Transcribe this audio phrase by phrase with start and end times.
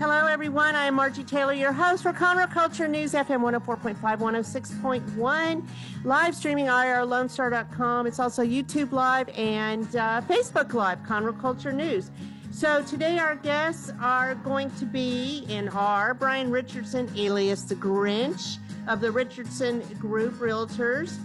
[0.00, 0.74] Hello, everyone.
[0.76, 5.68] I'm Margie Taylor, your host for Conroe Culture News, FM 104.5, 106.1,
[6.04, 8.06] live streaming irlonestar.com.
[8.06, 12.10] It's also YouTube Live and uh, Facebook Live, Conroe Culture News.
[12.50, 18.56] So today our guests are going to be and are Brian Richardson, alias the Grinch
[18.88, 21.18] of the Richardson Group Realtors.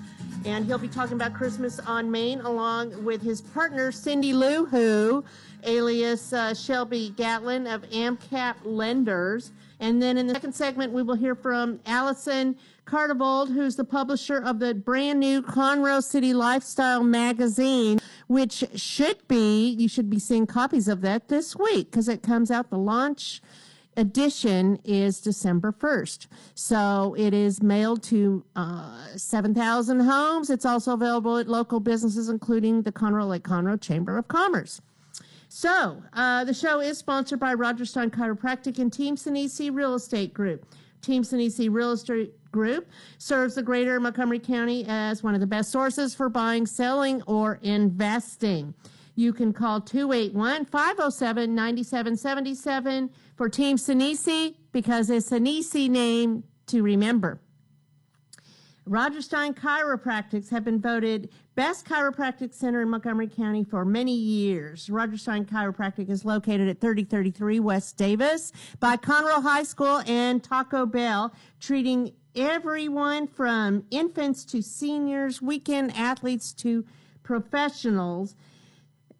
[0.46, 5.25] And he'll be talking about Christmas on Main along with his partner, Cindy Lou, who
[5.63, 9.52] alias uh, Shelby Gatlin of AMCAP Lenders.
[9.80, 12.55] And then in the second segment, we will hear from Allison
[12.86, 19.70] Cardivold, who's the publisher of the brand new Conroe City Lifestyle magazine, which should be,
[19.70, 23.41] you should be seeing copies of that this week because it comes out the launch
[23.98, 26.27] edition is December 1st.
[26.53, 30.49] So it is mailed to uh, 7,000 homes.
[30.49, 34.81] It's also available at local businesses, including the Conroe Lake Conroe Chamber of Commerce.
[35.48, 40.34] So, uh, the show is sponsored by Rodgers Stein Chiropractic and Team Sinisi Real Estate
[40.34, 40.66] Group.
[41.02, 45.72] Team Sinisi Real Estate Group serves the greater Montgomery County as one of the best
[45.72, 48.73] sources for buying, selling, or investing.
[49.16, 56.83] You can call 281 507 9777 for Team Sinisi because it's an easy name to
[56.83, 57.39] remember.
[58.88, 64.91] Rodgers Stein Chiropractics have been voted best chiropractic center in Montgomery County for many years.
[64.91, 70.85] Rodgers Stein Chiropractic is located at 3033 West Davis by Conroe High School and Taco
[70.85, 76.85] Bell, treating everyone from infants to seniors, weekend athletes to
[77.23, 78.35] professionals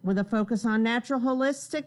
[0.06, 1.86] with a focus on natural holistic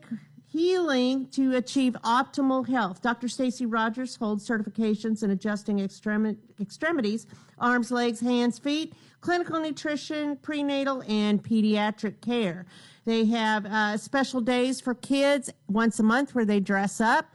[0.51, 3.01] healing to achieve optimal health.
[3.01, 3.29] Dr.
[3.29, 7.27] Stacy Rogers holds certifications in adjusting extremi- extremities,
[7.59, 12.67] arms, legs, hands, feet, clinical nutrition, prenatal, and pediatric care.
[13.05, 17.27] They have uh, special days for kids once a month where they dress up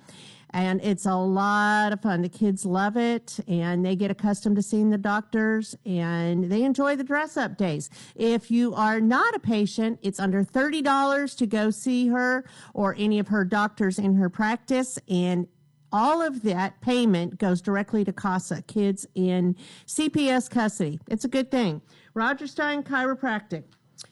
[0.54, 2.22] and it's a lot of fun.
[2.22, 6.96] The kids love it and they get accustomed to seeing the doctors and they enjoy
[6.96, 7.90] the dress up days.
[8.16, 13.20] If you are not a patient, it's under $30 to go see her or any
[13.20, 15.48] of her doctors in her practice and
[15.92, 19.56] all of that payment goes directly to CASA, kids in
[19.86, 21.00] CPS custody.
[21.08, 21.82] It's a good thing.
[22.16, 23.64] Rodgers Stein Chiropractic.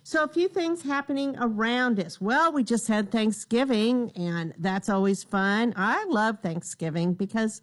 [0.04, 2.20] So, a few things happening around us.
[2.20, 5.74] Well, we just had Thanksgiving, and that's always fun.
[5.78, 7.62] I love Thanksgiving because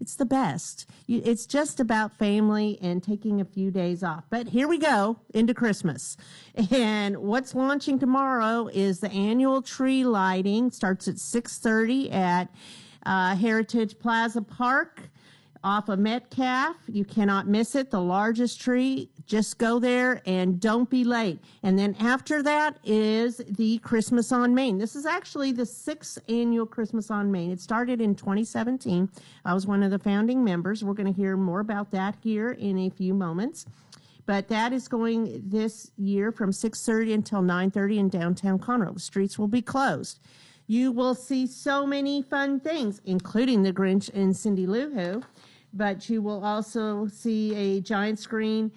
[0.00, 0.88] it's the best.
[1.08, 4.24] It's just about family and taking a few days off.
[4.28, 6.16] But here we go into Christmas.
[6.70, 10.70] And what's launching tomorrow is the annual tree lighting.
[10.70, 12.48] Starts at 6:30 at
[13.06, 15.10] uh, Heritage Plaza Park
[15.66, 16.76] off of Metcalf.
[16.86, 17.90] You cannot miss it.
[17.90, 19.10] The largest tree.
[19.26, 21.40] Just go there and don't be late.
[21.64, 24.78] And then after that is the Christmas on Main.
[24.78, 27.50] This is actually the sixth annual Christmas on Main.
[27.50, 29.10] It started in 2017.
[29.44, 30.84] I was one of the founding members.
[30.84, 33.66] We're going to hear more about that here in a few moments.
[34.24, 38.94] But that is going this year from 6:30 until 9:30 in downtown Conroe.
[38.94, 40.20] The streets will be closed.
[40.68, 45.22] You will see so many fun things, including the Grinch and Cindy Lou Who
[45.76, 48.72] but you will also see a giant screen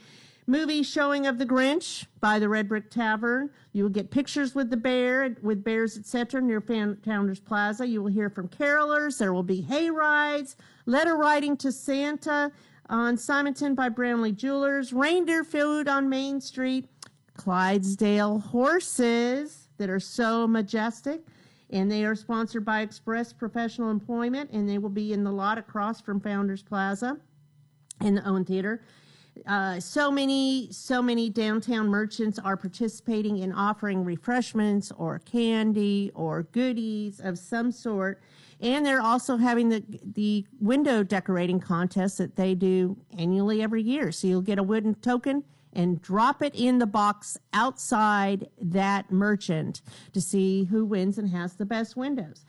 [0.50, 3.52] movie showing of the Grinch by the Red Brick Tavern.
[3.72, 7.88] You will get pictures with the bear, with bears, etc., near Founders Plaza.
[7.88, 9.20] You will hear from carolers.
[9.20, 10.56] There will be hay rides,
[10.88, 12.52] letter writing to Santa
[12.90, 16.88] on Simonton by Brownlee Jewelers, reindeer food on Main Street,
[17.38, 21.22] Clydesdale horses that are so majestic
[21.70, 25.58] and they are sponsored by Express Professional Employment, and they will be in the lot
[25.58, 27.18] across from Founders Plaza
[28.02, 28.84] in the Owen Theater.
[29.48, 36.44] Uh, so many, so many downtown merchants are participating in offering refreshments or candy or
[36.44, 38.22] goodies of some sort.
[38.60, 44.12] And they're also having the, the window decorating contest that they do annually every year.
[44.12, 49.82] So you'll get a wooden token and drop it in the box outside that merchant
[50.14, 52.46] to see who wins and has the best windows.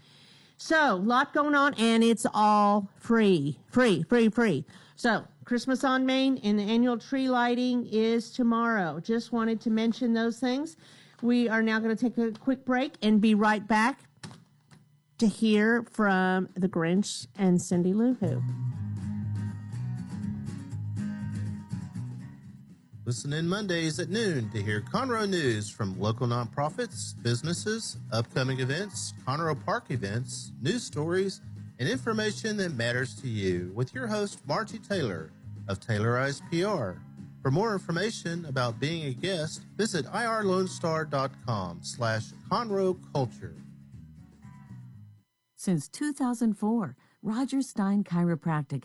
[0.56, 4.66] So, a lot going on, and it's all free, free, free, free.
[4.94, 9.00] So, Christmas on Main and the annual tree lighting is tomorrow.
[9.00, 10.76] Just wanted to mention those things.
[11.22, 14.00] We are now going to take a quick break and be right back
[15.18, 18.42] to hear from the Grinch and Cindy Lou Who.
[23.10, 29.14] Listen in Mondays at noon to hear Conroe news from local nonprofits, businesses, upcoming events,
[29.26, 31.40] Conroe Park events, news stories,
[31.80, 35.32] and information that matters to you with your host, Margie Taylor
[35.66, 37.00] of Taylorized PR.
[37.42, 43.56] For more information about being a guest, visit irlonestar.com slash Conroe Culture.
[45.56, 48.84] Since 2004, Rodgers Stein Chiropractic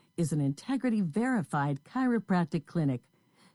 [0.17, 3.01] is an integrity verified chiropractic clinic.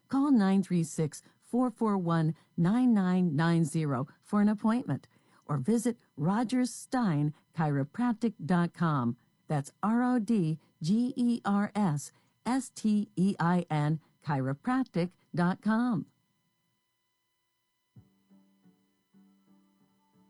[0.08, 5.08] Call 936 441 9990 for an appointment
[5.46, 9.16] or visit rodgerssteinchiropractic.com.
[9.48, 12.12] That's R O D G E R S
[12.44, 16.06] S T E I N chiropractic.com.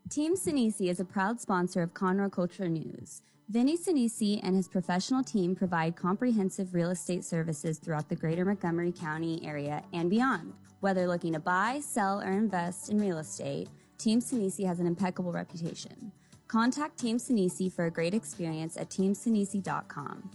[0.08, 3.22] Team Sinisi is a proud sponsor of Conroe Culture News.
[3.48, 8.90] Vinny Sinisi and his professional team provide comprehensive real estate services throughout the greater Montgomery
[8.90, 10.52] County area and beyond.
[10.80, 15.30] Whether looking to buy, sell, or invest in real estate, Team Sinisi has an impeccable
[15.30, 16.10] reputation.
[16.48, 20.30] Contact Team Sinisi for a great experience at teamsinisi.com.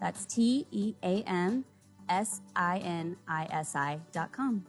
[0.00, 1.64] That's T E A M
[2.08, 4.66] S I N I S I.com.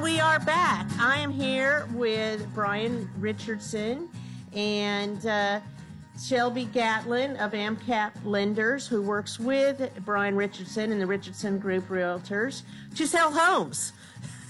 [0.00, 0.86] And we are back.
[0.98, 4.08] I am here with Brian Richardson
[4.54, 5.60] and uh,
[6.18, 12.62] Shelby Gatlin of AMCAP Lenders, who works with Brian Richardson and the Richardson Group Realtors
[12.94, 13.92] to sell homes.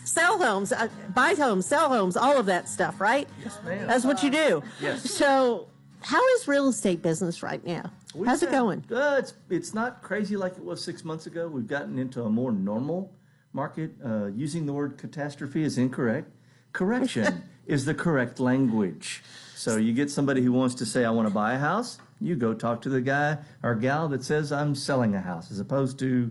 [0.04, 0.86] Sell homes, uh,
[1.16, 3.28] buy homes, sell homes, all of that stuff, right?
[3.42, 3.88] Yes, ma'am.
[3.88, 4.62] That's what you do.
[4.80, 5.10] Yes.
[5.10, 5.66] So,
[6.00, 7.90] how is real estate business right now?
[8.14, 8.84] We've How's it going?
[8.88, 11.48] Uh, it's it's not crazy like it was six months ago.
[11.48, 13.10] We've gotten into a more normal
[13.52, 13.92] market.
[14.04, 16.30] Uh, using the word catastrophe is incorrect.
[16.72, 19.22] Correction is the correct language.
[19.56, 22.36] So you get somebody who wants to say, "I want to buy a house." You
[22.36, 25.98] go talk to the guy or gal that says, "I'm selling a house," as opposed
[25.98, 26.30] to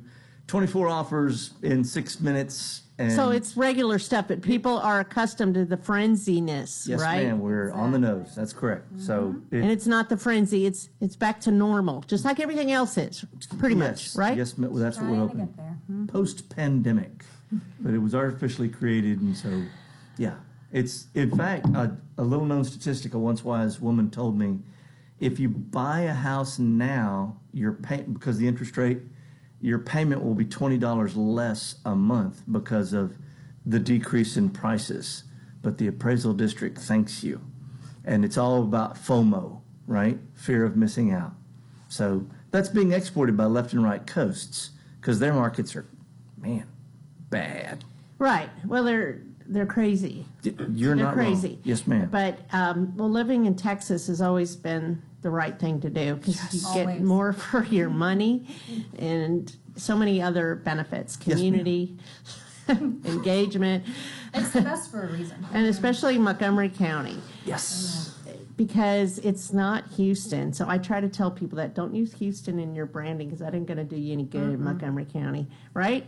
[0.49, 2.81] 24 offers in six minutes.
[2.97, 7.27] And So it's regular stuff, but people are accustomed to the frenziness, yes, right?
[7.27, 7.39] ma'am.
[7.39, 8.35] We're on the nose.
[8.35, 8.87] That's correct.
[8.91, 8.99] Mm-hmm.
[9.03, 12.71] So it, and it's not the frenzy; it's it's back to normal, just like everything
[12.73, 13.23] else is,
[13.57, 14.37] pretty Yes, much, right?
[14.37, 15.45] Yes, ma- well, that's what we're Trying to hoping.
[15.45, 15.77] get there.
[15.87, 16.05] Hmm.
[16.07, 17.23] Post pandemic,
[17.79, 19.63] but it was artificially created, and so,
[20.17, 20.33] yeah,
[20.73, 23.13] it's in fact a, a little known statistic.
[23.13, 24.59] A once wise woman told me,
[25.21, 28.99] if you buy a house now, your pay because the interest rate,
[29.61, 33.17] your payment will be twenty dollars less a month because of
[33.65, 35.23] the decrease in prices.
[35.61, 37.41] But the appraisal district thanks you,
[38.05, 40.17] and it's all about FOMO, right?
[40.33, 41.33] Fear of missing out.
[41.89, 44.71] So that's being exported by left and right coasts
[45.01, 45.85] because their markets are,
[46.37, 46.65] man,
[47.29, 47.83] bad.
[48.19, 48.49] Right.
[48.65, 50.25] Well, they're they're crazy.
[50.43, 50.53] You're
[50.95, 51.49] They're not crazy.
[51.49, 51.61] wrong.
[51.63, 52.07] Yes, ma'am.
[52.09, 56.53] But um, well, living in Texas has always been the right thing to do because
[56.53, 58.45] you get more for your money,
[58.97, 61.37] and so many other benefits, ma'am.
[61.37, 61.97] community
[62.69, 63.83] engagement,
[64.33, 65.45] It's the best for a reason.
[65.53, 67.17] and especially Montgomery County.
[67.45, 68.15] yes.
[68.57, 70.53] because it's not Houston.
[70.53, 73.55] So I try to tell people that don't use Houston in your branding because that
[73.55, 76.05] ain't going to do you any good in Montgomery County, right?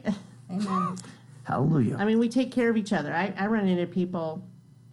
[0.50, 0.95] Amen.
[1.43, 1.95] Hallelujah.
[1.97, 3.13] I mean, we take care of each other.
[3.13, 4.45] I, I run into people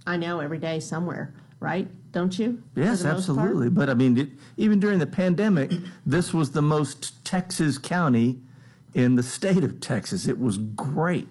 [0.06, 1.86] I know every day somewhere, right?
[2.12, 2.62] Don't you?
[2.74, 3.16] Yes, the part?
[3.18, 3.68] absolutely.
[3.70, 5.70] But I mean, it, even during the pandemic,
[6.06, 8.40] this was the most Texas county
[8.94, 10.26] in the state of Texas.
[10.26, 11.28] It was great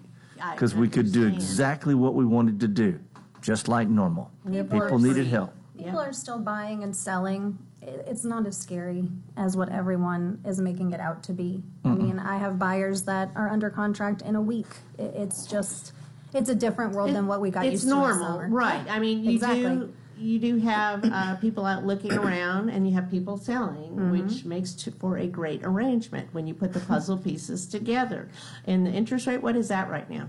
[0.52, 2.98] because we could do exactly what we wanted to do,
[3.42, 4.30] just like normal.
[4.50, 5.30] People People needed free.
[5.30, 5.52] help.
[5.76, 7.58] People are still buying and selling.
[7.82, 11.62] It's not as scary as what everyone is making it out to be.
[11.84, 14.66] I mean, I have buyers that are under contract in a week.
[14.98, 15.92] It's just,
[16.34, 18.84] it's a different world than what we got it's used to last normal, right?
[18.90, 19.62] I mean, you Exactly.
[19.62, 24.10] do you do have uh, people out looking around, and you have people selling, Mm-hmm.
[24.10, 28.28] which makes t- for a great arrangement when you put the puzzle pieces together.
[28.66, 30.28] And the interest rate, what is that right now?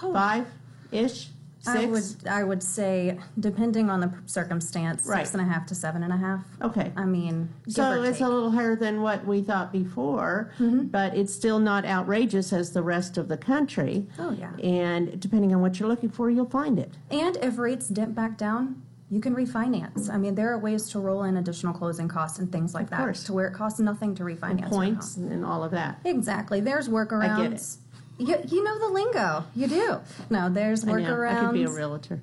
[0.00, 0.46] Five
[0.92, 1.28] ish,
[1.66, 1.72] Oh.
[1.72, 2.02] I would.
[2.28, 5.26] I would say, depending on the circumstance, Right.
[5.26, 6.44] six and a half to seven and a half.
[6.62, 6.90] Okay.
[6.96, 10.86] I mean, So it's a little higher than what we thought before, mm-hmm.
[10.86, 14.06] but it's still not outrageous as the rest of the country.
[14.18, 14.52] Oh, yeah.
[14.62, 16.94] And depending on what you're looking for, you'll find it.
[17.10, 20.08] And if rates dip back down, you can refinance.
[20.08, 23.00] I mean, there are ways to roll in additional closing costs and things like that
[23.00, 23.24] course.
[23.24, 24.60] to where it costs nothing to refinance.
[24.60, 25.98] your Points and all of that.
[26.04, 26.60] Exactly.
[26.60, 27.78] There's workarounds.
[28.20, 28.52] I get it.
[28.52, 29.44] You, you know the lingo.
[29.54, 30.00] You do.
[30.28, 31.36] No, there's I know, workarounds.
[31.36, 32.20] I could be a realtor.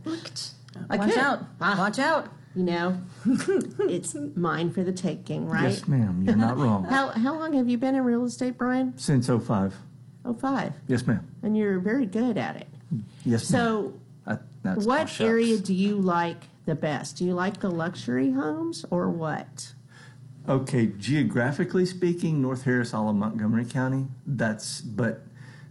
[0.89, 1.17] I Watch could.
[1.19, 1.39] out.
[1.59, 1.75] Ah.
[1.77, 2.29] Watch out.
[2.55, 2.97] You know,
[3.79, 5.63] it's mine for the taking, right?
[5.65, 6.23] Yes, ma'am.
[6.25, 6.83] You're not wrong.
[6.89, 8.97] How, how long have you been in real estate, Brian?
[8.97, 9.75] Since 05.
[10.25, 10.73] Oh, five.
[10.87, 11.25] Yes, ma'am.
[11.43, 12.67] And you're very good at it.
[13.23, 13.51] Yes.
[13.51, 13.59] ma'am.
[13.61, 13.93] So,
[14.25, 15.21] I- that's all what shucks.
[15.21, 17.17] area do you like the best?
[17.17, 19.73] Do you like the luxury homes or what?
[20.49, 24.07] Okay, geographically speaking, North Harris, all of Montgomery County.
[24.25, 25.21] That's but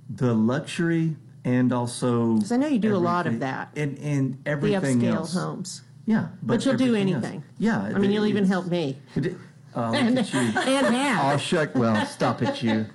[0.08, 3.70] the luxury and also because I know you do a lot of that.
[3.76, 5.34] and and The everything upscale else.
[5.34, 5.82] homes.
[6.06, 7.24] Yeah, But, you'll do everything else.
[7.24, 7.44] anything.
[7.58, 8.96] Yeah, I mean, you'll even help me.
[9.16, 9.36] it-
[9.74, 10.40] Oh, And, at you.
[10.40, 11.40] and Oh, have.
[11.40, 11.74] shuck.
[11.74, 12.86] Well, stop it, you.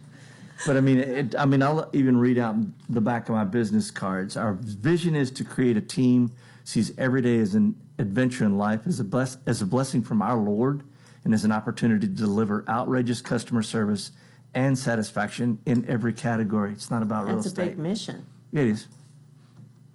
[0.66, 2.56] But I mean, it, I mean, I'll even read out
[2.90, 4.36] the back of my business cards.
[4.38, 6.32] Our vision is to create a team
[6.64, 10.22] sees every day as an adventure in life, as a bless, as a blessing from
[10.24, 10.82] our Lord,
[11.24, 14.12] and as an opportunity to deliver outrageous customer service
[14.54, 16.72] and satisfaction in every category.
[16.72, 17.56] It's not about real estate.
[17.56, 18.26] That's a big mission.
[18.52, 18.88] It is.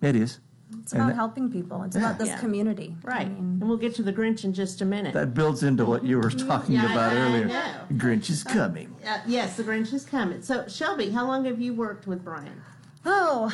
[0.00, 0.38] It is.
[0.80, 1.82] It's And about that- helping people.
[1.82, 2.02] It's Yeah.
[2.06, 2.38] about this Yeah.
[2.38, 2.96] community.
[3.04, 3.28] I Right.
[3.28, 5.14] mean, And we'll get to the Grinch in just a minute.
[5.14, 7.46] That builds into what you were talking Yeah, about I earlier.
[7.46, 7.64] know.
[7.92, 8.94] Grinch is coming.
[9.06, 10.42] Uh, yes, the Grinch is coming.
[10.42, 12.62] So, Shelby, how long have you worked with Brian?
[13.04, 13.52] Oh,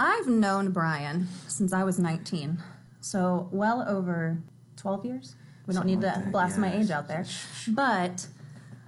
[0.00, 2.58] I've known Brian since I was 19.
[3.00, 4.38] So, well over
[4.76, 5.36] 12 years.
[5.66, 7.24] We don't need Something to like that, blast my age out there.
[7.68, 8.26] But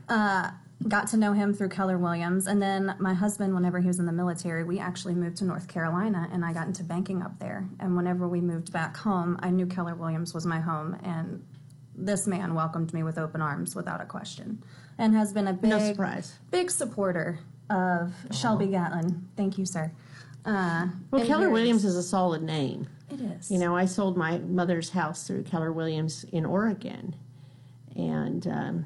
[0.08, 0.50] uh,
[0.88, 2.46] got to know him through Keller Williams.
[2.46, 5.68] And then my husband, whenever he was in the military, we actually moved to North
[5.68, 7.68] Carolina and I got into banking up there.
[7.80, 10.96] And whenever we moved back home, I knew Keller Williams was my home.
[11.02, 11.44] And
[11.94, 14.62] this man welcomed me with open arms without a question
[14.96, 16.38] and has been a big, No surprise.
[16.50, 19.28] big supporter of Shelby Gatlin.
[19.36, 19.92] Thank you, sir.
[20.46, 22.88] Uh, Well, Keller Williams is a solid name.
[23.10, 23.50] It is.
[23.50, 27.14] You know, I sold my mother's house through Keller Williams in Oregon.
[27.96, 28.84] And, um,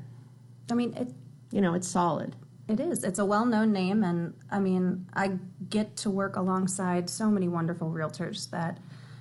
[0.71, 1.13] I mean, it,
[1.55, 2.35] you know, it's solid.
[2.69, 3.05] it is.
[3.05, 4.03] It's a well known name.
[4.03, 5.39] And I mean, I
[5.71, 8.79] get to work alongside so many wonderful realtors that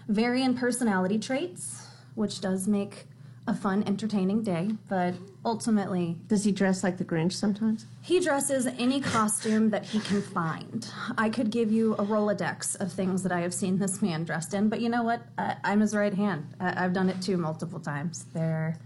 [0.08, 1.86] vary in personality traits,
[2.16, 3.06] which does make
[3.46, 4.72] a fun, entertaining day.
[4.90, 5.14] But
[5.46, 7.86] ultimately, Does he dress like the Grinch sometimes?
[8.02, 10.88] He dresses any costume that he can find.
[11.18, 14.54] I could give you a Rolodex of things that I have seen this man dressed
[14.54, 15.22] in, but you know what?
[15.38, 16.56] I, I'm his right hand.
[16.60, 18.26] I, I've done it too multiple times.
[18.34, 18.78] They're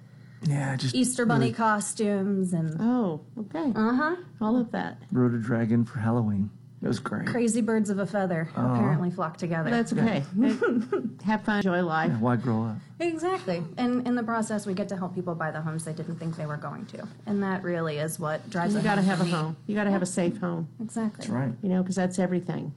[0.43, 3.71] Yeah, just Easter bunny really costumes and Oh, okay.
[3.75, 5.01] uh huh, All of that.
[5.11, 6.49] rode a dragon for Halloween.
[6.79, 7.25] It was great.
[7.25, 9.71] crazy birds of a feather apparently flock together.
[9.71, 10.23] That's okay.
[11.25, 12.11] Have fun, enjoy life.
[12.19, 12.75] Why grow up?
[12.99, 13.63] exactly.
[13.77, 16.35] And in the process, we get to help people buy the homes they didn't think
[16.37, 18.75] they were going to, and that really is what drives.
[18.75, 19.31] You got to have a me.
[19.31, 19.57] home.
[19.65, 21.17] You got to have a safe home, Exactly.
[21.25, 21.51] That's right.
[21.63, 22.71] you know, because that's everything.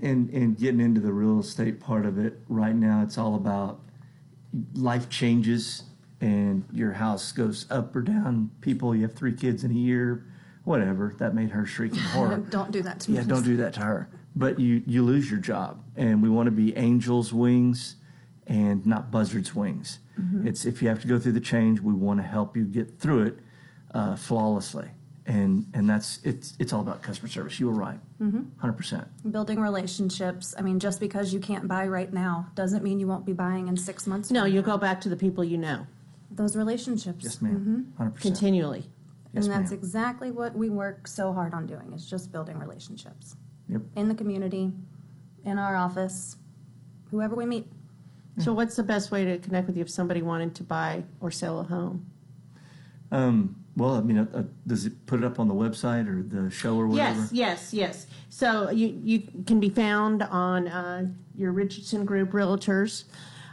[0.00, 3.80] And and getting into the real estate part of it right now, it's all about
[4.74, 5.82] life changes
[6.20, 8.50] and your house goes up or down.
[8.60, 10.26] People, you have three kids in a year,
[10.64, 11.14] whatever.
[11.18, 12.36] That made her shriek in horror.
[12.50, 13.16] Don't do that to me.
[13.16, 14.08] Yeah, don't do that to her.
[14.36, 17.96] But you you lose your job, and we want to be angels' wings
[18.46, 19.98] and not buzzards' wings.
[20.44, 22.98] It's if you have to go through the change, we want to help you get
[23.00, 23.38] through it
[23.94, 24.86] uh, flawlessly,
[25.24, 27.58] and and that's it's it's all about customer service.
[27.58, 29.08] You were right, 100 percent.
[29.32, 30.54] building relationships.
[30.58, 33.66] I mean, just because you can't buy right now doesn't mean you won't be buying
[33.68, 34.30] in six months.
[34.30, 35.86] No, you go back to the people you know
[36.30, 37.24] those relationships.
[37.24, 38.34] Yes, ma'am, 100 percent.
[38.34, 38.84] continually.
[39.32, 39.78] Yes, and that's ma'am.
[39.78, 41.92] exactly what we work so hard on doing.
[41.92, 43.36] Is just building relationships
[43.68, 43.82] Yep.
[43.96, 44.72] in the community,
[45.44, 46.36] in our office,
[47.10, 47.66] whoever we meet.
[48.38, 51.30] So, what's the best way to connect with you if somebody wanted to buy or
[51.30, 52.06] sell a home?
[53.12, 56.22] Um, well, I mean, uh, uh, does it put it up on the website or
[56.22, 57.18] the show or whatever?
[57.20, 58.06] Yes, yes, yes.
[58.30, 61.06] So you you can be found on uh,
[61.36, 63.04] your Richardson Group Realtors.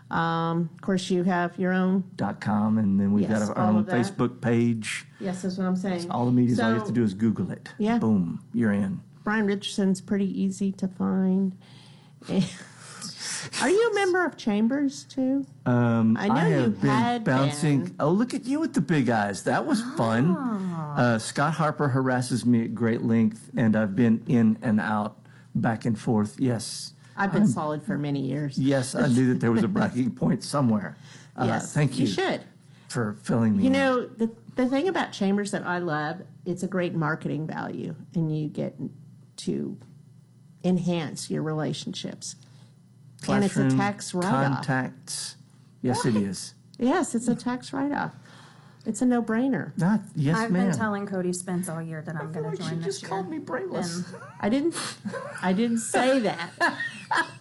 [0.09, 2.03] Um, of course, you have your own.
[2.15, 3.85] Dot com, and then we've Yes, got our own.
[3.85, 5.05] Facebook page.
[5.19, 6.09] Yes, that's what I'm saying.
[6.09, 7.69] All the media's all you have to do is Google it.
[7.77, 7.97] Yeah.
[7.97, 9.01] Boom, you're in.
[9.23, 11.57] Brian Richardson's pretty easy to find.
[13.61, 15.45] Are you a member of Chambers too?
[15.65, 17.85] Um, I know you have been had bouncing.
[17.85, 17.95] been.
[17.99, 19.43] Oh, look at you with the big eyes.
[19.43, 20.35] That was fun.
[20.37, 20.95] Ah.
[20.97, 25.17] Uh, Scott Harper harasses me at great length, and I've been in and out,
[25.55, 26.39] back and forth.
[26.39, 28.57] Yes, I've been solid for many years.
[28.57, 30.95] yes, I knew that there was a bragging point somewhere.
[31.35, 32.41] Uh, yes, thank you, You should.
[32.87, 33.63] for filling me.
[33.63, 33.73] You in.
[33.73, 38.35] know, the, the thing about Chambers that I love, it's a great marketing value, and
[38.35, 38.75] you get
[39.37, 39.77] to
[40.63, 42.35] enhance your relationships.
[43.27, 44.55] and it's a tax write-off.
[44.65, 45.35] Contacts.
[45.81, 46.53] Yes, it is.
[46.79, 48.13] Yes, it's a tax write-off.
[48.85, 49.77] It's a no-brainer.
[49.77, 50.69] Not yes, I've ma'am.
[50.69, 52.77] been telling Cody Spence all year that I'm I feel going to like she join
[52.79, 53.09] this just year.
[53.09, 53.97] called me brainless.
[53.97, 54.05] And
[54.39, 54.75] I didn't.
[55.41, 56.51] I didn't say that.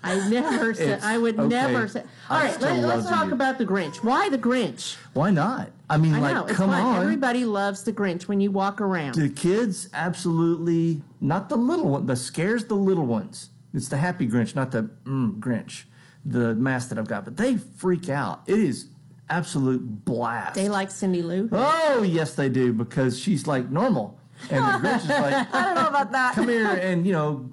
[0.02, 0.88] I never said.
[0.88, 1.48] It's- I would okay.
[1.48, 2.00] never say.
[2.30, 3.32] All I right, still let, let's love talk you.
[3.34, 3.96] about the Grinch.
[4.04, 4.96] Why the Grinch?
[5.12, 5.70] Why not?
[5.88, 6.80] I mean, I like, know it's come fun.
[6.82, 7.02] on.
[7.02, 9.14] Everybody loves the Grinch when you walk around.
[9.14, 12.06] The kids absolutely not the little one.
[12.06, 13.50] The scares the little ones.
[13.74, 15.84] It's the happy Grinch, not the mm, Grinch.
[16.24, 18.42] The mask that I've got, but they freak out.
[18.46, 18.88] It is
[19.28, 20.54] absolute blast.
[20.54, 21.48] They like Cindy Lou.
[21.52, 24.18] Oh yes, they do because she's like normal,
[24.50, 26.34] and the Grinch is like, I don't know about that.
[26.34, 27.48] come here and you know,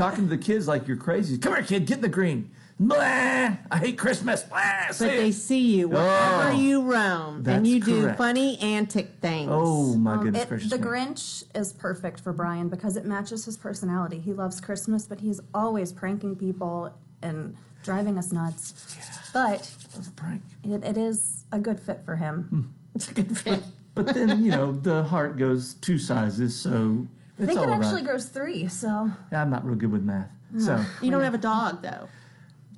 [0.00, 1.36] talking to the kids like you're crazy.
[1.36, 2.50] Come here, kid, get in the green.
[2.78, 2.96] Blah!
[2.98, 4.42] I hate Christmas.
[4.44, 4.62] Blah!
[4.88, 5.32] But Say they it.
[5.34, 8.16] see you wherever Oh, you roam, and you do correct.
[8.16, 9.50] funny antic things.
[9.52, 10.70] Oh my Um, goodness it- gracious!
[10.70, 10.84] the me.
[10.84, 14.18] Grinch is perfect for Brian because it matches his personality.
[14.18, 16.90] He loves Christmas, but he's always pranking people
[17.20, 18.96] and driving us nuts.
[18.96, 19.04] Yeah.
[19.34, 20.40] But That's a prank.
[20.64, 22.72] it, it is a good fit for him.
[22.94, 23.62] It's a good fit.
[23.94, 27.06] But then you know the heart goes two sizes, so
[27.42, 27.82] I think it about.
[27.82, 31.38] actually grows three, so I'm not real good with math, so You don't have a
[31.38, 32.08] dog, though.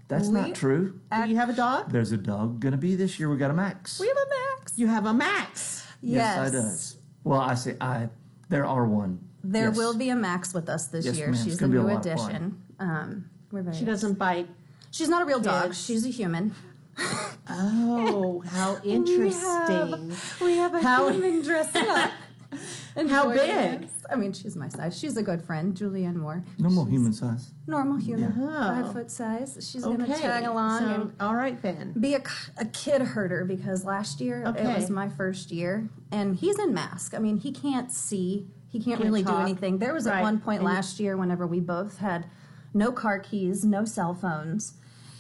[0.09, 0.99] that's We- not true.
[1.11, 1.91] Do you have a dog?
[1.91, 3.29] There's a dog gonna be this year.
[3.31, 3.99] We got a Max.
[4.01, 4.29] we have a
[4.59, 4.79] max.
[4.79, 5.87] You have a Max.
[6.01, 6.97] Yes, I does.
[7.25, 8.09] Well, I say I.
[8.49, 9.21] There are one.
[9.45, 9.77] There Yes.
[9.77, 11.27] will be a Max with us this Yes, year.
[11.27, 11.35] ma'am.
[11.35, 12.31] It's She's a gonna be a new lot of fun.
[12.31, 12.63] addition.
[12.81, 14.49] Um, we're very She doesn't bite.
[14.91, 15.67] She's not a real dog.
[15.69, 15.81] Kids.
[15.81, 16.55] She's a human.
[17.49, 20.13] Oh, how interesting.
[20.41, 22.11] We have a How- human dressed up.
[22.97, 23.89] And How big?
[24.11, 24.99] I mean, she's my size.
[24.99, 26.45] She's a good friend, Julianne Moore.
[26.59, 27.53] Normal human size.
[27.67, 28.69] Normal human, Yeah.
[28.69, 28.93] five oh.
[28.93, 29.57] foot size.
[29.71, 30.21] She's gonna Okay.
[30.21, 31.95] tag along so- and all right then.
[31.99, 32.23] be a,
[32.59, 34.71] a kid herder because last year Okay.
[34.71, 37.15] it was my first year, and he's in mask.
[37.15, 38.49] I mean, he can't see.
[38.69, 39.37] He can't, Can't really talk.
[39.37, 39.79] do anything.
[39.79, 40.17] There was Right.
[40.19, 42.27] at one point And- last year whenever we both had
[42.75, 44.75] no car keys, no cell phones,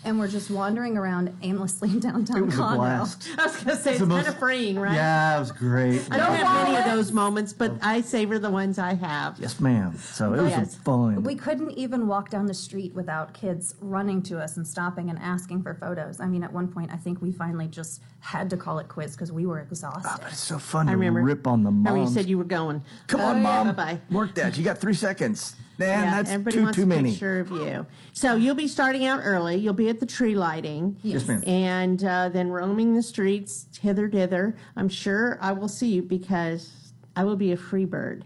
[0.05, 2.75] and we're just wandering around aimlessly in downtown It was a Conroe.
[2.77, 3.29] blast.
[3.39, 4.95] I was going to say, it's, the kind most- of freeing, right?
[4.95, 6.03] Yeah, it was great.
[6.11, 9.39] I don't No have many of those moments, but I savor the ones I have.
[9.39, 9.97] Yes, ma'am.
[9.97, 10.75] So it was Yes.
[10.77, 11.23] fun.
[11.23, 15.19] We couldn't even walk down the street without kids running to us and stopping and
[15.19, 16.21] asking for photos.
[16.21, 19.15] I mean, at one point, I think we finally just had to call it quits
[19.15, 20.03] because we were exhausted.
[20.05, 21.23] Ah, but it's so fun I to remember.
[21.23, 22.83] rip on the Remember you said you were going.
[23.09, 23.67] Come Oh, on, yeah, mom.
[23.75, 24.01] Bye-bye.
[24.11, 24.57] Work that.
[24.57, 25.57] You got three seconds.
[25.79, 27.11] Man, Yeah, that's everybody too wants too a many.
[27.11, 27.87] picture of you.
[28.13, 29.57] So you'll be starting out early.
[29.57, 30.97] You'll be at the tree lighting.
[31.03, 31.43] Yes, ma'am.
[31.47, 34.55] And uh, then roaming the streets hither dither.
[34.77, 38.25] I'm sure I will see you because I will be a free bird.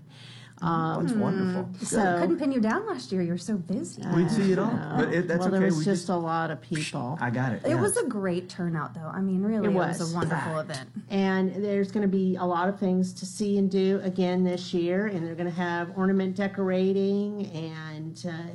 [0.61, 1.69] That's wonderful.
[1.83, 3.23] So Couldn't pin you down last year.
[3.23, 4.03] You're so busy.
[4.15, 5.59] We'd see it all, but it, that's well, okay.
[5.59, 7.19] there was we just a lot of people.
[7.21, 7.63] I got it.
[7.65, 7.81] It yeah.
[7.81, 9.11] was a great turnout, though.
[9.13, 10.13] I mean, really, It it was, was.
[10.13, 10.89] a wonderful event.
[11.11, 14.73] and there's going to be a lot of things to see and do again this
[14.73, 18.55] year and they're going to have ornament decorating and uh,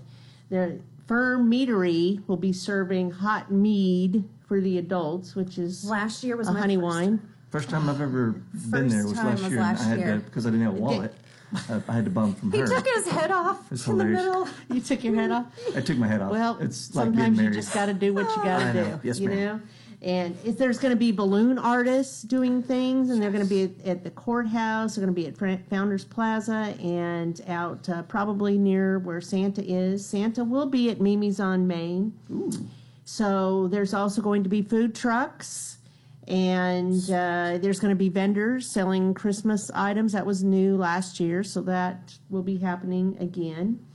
[0.50, 6.36] their firm meadery will be serving hot mead for the adults which is Last year
[6.36, 8.32] was a my honey first wine First time I've ever
[8.72, 9.60] been there was time last was year.
[9.62, 10.18] last and I had year.
[10.18, 11.14] to because I didn't have a wallet.
[11.70, 12.68] I, I had to bump from He her.
[12.68, 14.26] took his head off It's in the hilarious.
[14.26, 14.48] middle.
[14.76, 16.32] you took your head off I took my head off.
[16.32, 17.56] well it's like getting sometimes you married.
[17.56, 18.98] just got to do what you got I to know.
[18.98, 19.38] do Yes, you ma'am.
[19.58, 19.62] know
[20.04, 23.64] and if there's going to be balloon artists doing things and they're going to be
[23.66, 28.02] at, at the courthouse they're going to be at Fran- founders plaza and out uh,
[28.04, 32.14] probably near where santa is santa will be at mimi's on main
[33.06, 35.78] so there's also going to be food trucks
[36.32, 40.14] and uh, there's going to be vendors selling christmas items.
[40.14, 43.86] That was new last year so that will be happening again.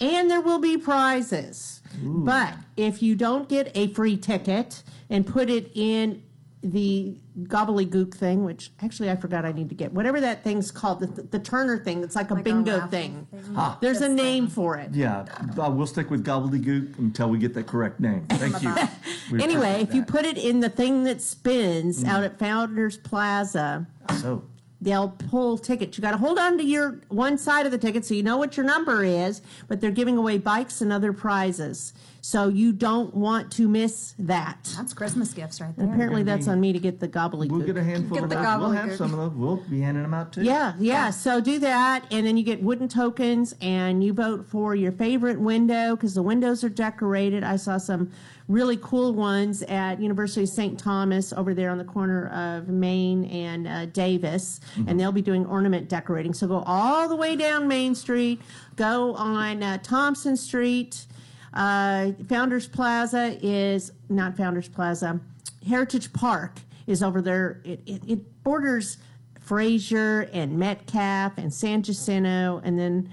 [0.00, 1.82] And there will be prizes.
[2.02, 6.22] But if you don't get a free ticket and put it in
[6.62, 11.00] the gobbledygook thing, which actually I forgot I need to get, whatever that thing's called,
[11.00, 13.26] the, the Turner thing, it's like a Like bingo raffle thing.
[13.30, 13.54] thing.
[13.56, 13.78] Ah.
[13.80, 14.54] There's a name fun.
[14.54, 14.90] for it.
[14.94, 15.24] Yeah,
[15.58, 18.26] uh, we'll stick with gobbledygook until we get the correct name.
[18.30, 18.74] Thank you.
[19.32, 22.08] We Anyway, appreciate if you put it in the thing that spins Mm.
[22.08, 23.86] out at Founders Plaza,
[24.20, 24.42] so
[24.80, 25.96] they'll pull tickets.
[25.96, 28.38] You got to hold on to your one side of the ticket so you know
[28.38, 31.92] what your number is, but they're giving away bikes and other prizes.
[32.20, 34.72] So you don't want to miss that.
[34.76, 35.86] That's Christmas gifts right there.
[35.86, 37.50] Apparently, that's on me to get the gobbledygook.
[37.50, 38.58] we'll get a handful Get of the those.
[38.58, 39.32] We'll have some of those.
[39.32, 40.42] We'll be handing them out too.
[40.42, 41.10] yeah, yeah.
[41.10, 45.40] So do that, and then you get wooden tokens, and you vote for your favorite
[45.40, 47.42] window because the windows are decorated.
[47.42, 48.10] I saw some
[48.48, 50.76] really cool ones at University of St.
[50.78, 55.46] Thomas over there on the corner of Main and uh, Davis, and they'll be doing
[55.46, 56.34] ornament decorating.
[56.34, 58.40] So go all the way down Main Street,
[58.76, 61.06] go on uh, Thompson Street.
[61.52, 65.20] Uh, Founders Plaza is not Founders Plaza.
[65.66, 67.60] Heritage Park is over there.
[67.64, 68.98] It, it, it borders
[69.40, 73.10] Frazier and Metcalf and San Jacinto and then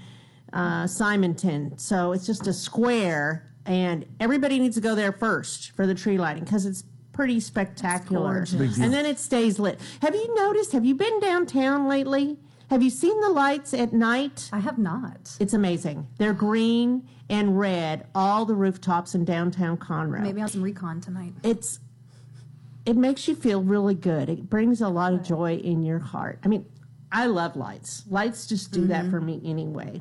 [0.52, 1.76] uh, Simonton.
[1.78, 6.16] So it's just a square, and everybody needs to go there first for the tree
[6.16, 8.46] lighting because it's pretty spectacular.
[8.84, 9.80] And then it stays lit.
[10.00, 10.72] Have you noticed?
[10.72, 12.38] Have you been downtown lately?
[12.70, 14.50] Have you seen the lights at night?
[14.52, 15.36] I have not.
[15.40, 16.06] It's amazing.
[16.18, 20.20] They're green and red, all the rooftops in downtown Conroe.
[20.20, 21.32] Maybe I'll have some recon tonight.
[21.42, 21.80] It's
[22.84, 24.28] it makes you feel really good.
[24.28, 26.38] It brings a lot of joy in your heart.
[26.44, 26.64] I mean,
[27.10, 28.04] I love lights.
[28.08, 30.00] Lights just do that for me anyway.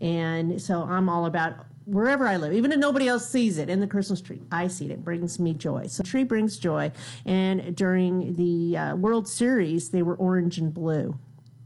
[0.00, 3.80] And so I'm all about wherever I live, even if nobody else sees it in
[3.80, 4.90] the Christmas tree, I see it.
[4.90, 5.86] It brings me joy.
[5.86, 6.92] So tree brings joy.
[7.24, 11.18] And during the uh, World Series, they were orange and blue.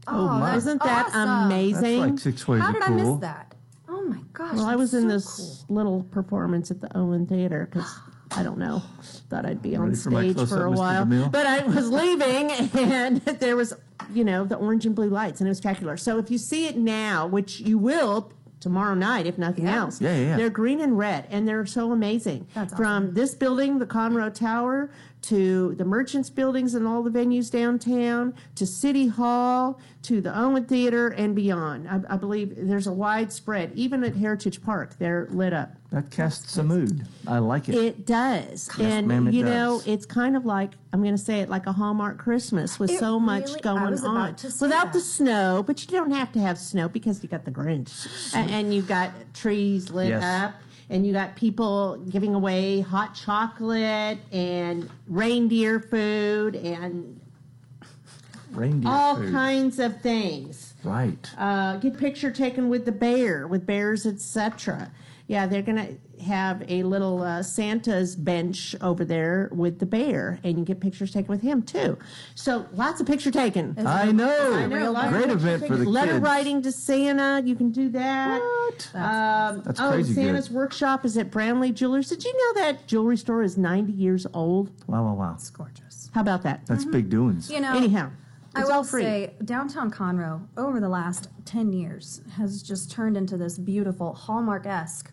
[0.07, 1.29] Oh, oh that's Isn't that awesome.
[1.45, 1.99] amazing?
[2.01, 3.55] That's like six ways How of did I miss that?
[3.87, 4.55] Oh Oh my gosh.
[4.55, 7.89] Well, I was that's in so this little performance at the Owen Theater because
[8.35, 8.81] I don't know,
[9.29, 10.77] thought I'd be on Ready for stage close-up, for a Mr.
[10.77, 11.05] while.
[11.05, 11.31] DeMille?
[11.31, 12.51] But I was leaving,
[12.83, 13.73] and there was,
[14.11, 15.95] you know, the orange and blue lights, and it was spectacular.
[15.97, 19.75] So if you see it now, which you will tomorrow night, if nothing Yeah.
[19.81, 20.37] else, Yeah, yeah, yeah.
[20.37, 22.47] they're green and red, and they're so amazing.
[22.55, 24.89] That's From this building, the Conroe Tower,
[25.23, 30.65] to the Merchants buildings and all the venues downtown, to City Hall, to the Owen
[30.65, 31.87] Theater, and beyond.
[31.89, 33.71] I, I believe there's a wide spread.
[33.73, 35.71] Even at Heritage Park, they're lit up.
[35.91, 37.05] That casts a mood.
[37.25, 37.75] I like it.
[37.75, 38.69] It does.
[38.79, 39.87] and, ma'am, it you know, does.
[39.87, 42.99] it's kind of like, I'm going to say it like a Hallmark Christmas with It
[42.99, 44.35] so much really- I going was about on.
[44.35, 47.45] to say Without the snow, but you don't have to have snow because you got
[47.45, 48.07] the Grinch.
[48.35, 50.23] and, and you got trees lit Yes.
[50.23, 50.55] up.
[50.89, 57.19] And you got people giving away hot chocolate and reindeer food and
[58.51, 59.31] Reindeer all food.
[59.31, 61.27] kinds of things Right.
[61.37, 64.91] uh, get picture taken with the bear, with bears, etc.
[65.27, 65.87] Yeah, they're gonna
[66.23, 71.11] have a little uh, Santa's bench over there with the bear, and you get pictures
[71.11, 71.97] taken with him too.
[72.35, 73.75] So lots of picture taken.
[73.85, 74.53] I know.
[74.53, 75.93] I know, lots of Great picture event for the taken.
[75.93, 76.23] Letter kids.
[76.23, 78.39] writing to Santa, you can do that.
[78.39, 78.89] What?
[78.93, 80.25] Um, That's oh, crazy good.
[80.25, 82.09] Santa's workshop is at Brownlee Jewelers.
[82.09, 84.71] Did you know that jewelry store is 90 years old?
[84.87, 85.33] Wow, wow, wow.
[85.35, 86.09] It's gorgeous.
[86.13, 86.65] How about that?
[86.67, 87.49] That's big doings.
[87.49, 88.11] You know, Anyhow,
[88.55, 93.57] I will say downtown Conroe over the last 10 years has just turned into this
[93.57, 95.11] beautiful Hallmark-esque.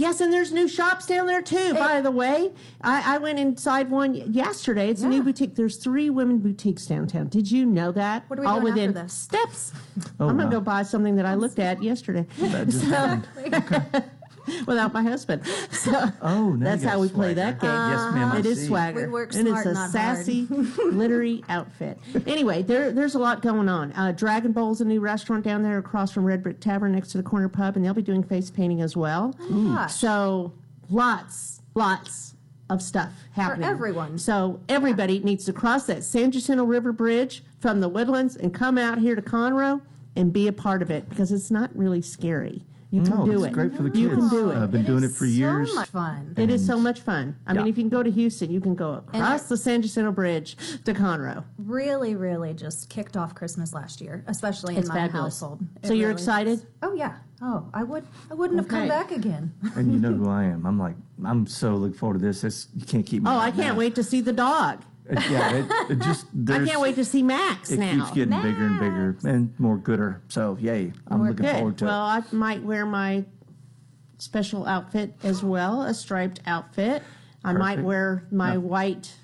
[0.00, 1.74] Yes, and there's new shops down there too.
[1.74, 4.88] By the way, I, I went inside one yesterday.
[4.88, 5.56] It's a new boutique.
[5.56, 7.28] There's three women boutiques downtown.
[7.28, 8.24] Did you know that?
[8.28, 9.12] What are we All doing after within this?
[9.12, 9.72] steps.
[10.18, 14.04] Oh, I'm gonna go buy something that I looked at yesterday That just happened.
[14.66, 15.42] without my husband.
[15.70, 17.70] So Oh, that's how we play that game.
[17.70, 18.32] Yes, ma'am.
[18.32, 18.66] I It is see.
[18.66, 19.06] swagger.
[19.06, 20.46] We work and it's a not sassy,
[20.90, 21.98] glittery outfit.
[22.26, 23.92] Anyway, there, there's a lot going on.
[23.92, 27.18] Uh, Dragon Bowl's a new restaurant down there across from Red Brick Tavern next to
[27.18, 29.34] the corner pub, and they'll be doing face painting as well.
[29.48, 29.94] Gosh.
[29.94, 30.52] So
[30.90, 32.34] lots, lots
[32.68, 34.18] of stuff happening For everyone.
[34.18, 38.76] So everybody needs to cross that San Jacinto River Bridge from the Woodlands and come
[38.78, 39.80] out here to Conroe
[40.16, 42.64] and be a part of it because it's not really scary.
[42.92, 43.52] You can No, do it's it.
[43.52, 44.00] great for the kids.
[44.00, 44.56] You can do it.
[44.58, 45.68] I've been It doing is it for years.
[45.70, 46.34] So much fun.
[46.36, 47.36] It is so much fun.
[47.46, 47.70] I mean, Yeah.
[47.70, 50.92] if you can go to Houston, you can go across the San Jacinto Bridge to
[50.92, 51.44] Conroe.
[51.58, 55.34] Really, really just kicked off Christmas last year, especially in It's my fabulous.
[55.40, 55.60] household.
[55.82, 56.52] It So you're really excited?
[56.54, 56.66] is.
[56.82, 57.12] Oh yeah.
[57.42, 58.04] Oh, I would.
[58.30, 58.80] I wouldn't have Okay.
[58.80, 59.52] come back again.
[59.76, 60.66] And you know who I am.
[60.66, 62.42] I'm like, I'm so looking forward to this.
[62.42, 63.78] It's, you can't keep me Oh, out I can't now.
[63.78, 64.80] wait to see the dog.
[65.08, 67.92] It- yeah, it, it just, I can't wait to see Max it now.
[68.04, 70.22] keeps getting bigger and bigger and more gooder.
[70.28, 70.92] So, yay.
[71.08, 71.56] I'm More looking Good.
[71.56, 72.24] forward to Well, it.
[72.30, 73.24] I might wear my
[74.18, 77.02] special outfit as well, a striped outfit.
[77.42, 79.14] I might wear my white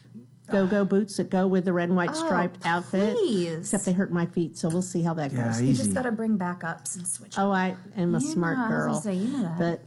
[0.50, 3.14] go-go boots that go with the red and white oh, striped outfit.
[3.16, 3.58] Oh, please.
[3.58, 5.60] Except they hurt my feet, so we'll see how that Yeah, goes.
[5.60, 7.34] You just got to bring backups and switch.
[7.36, 9.00] Oh, I am a You smart know, I was girl.
[9.02, 9.58] say, you know that.
[9.58, 9.82] But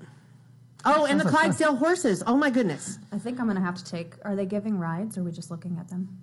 [0.86, 2.24] oh, and the Clydesdale horses.
[2.26, 3.00] Oh my goodness.
[3.12, 4.16] I think I'm gonna have to take.
[4.24, 5.18] Are they giving rides?
[5.18, 6.18] Or are we just looking at them?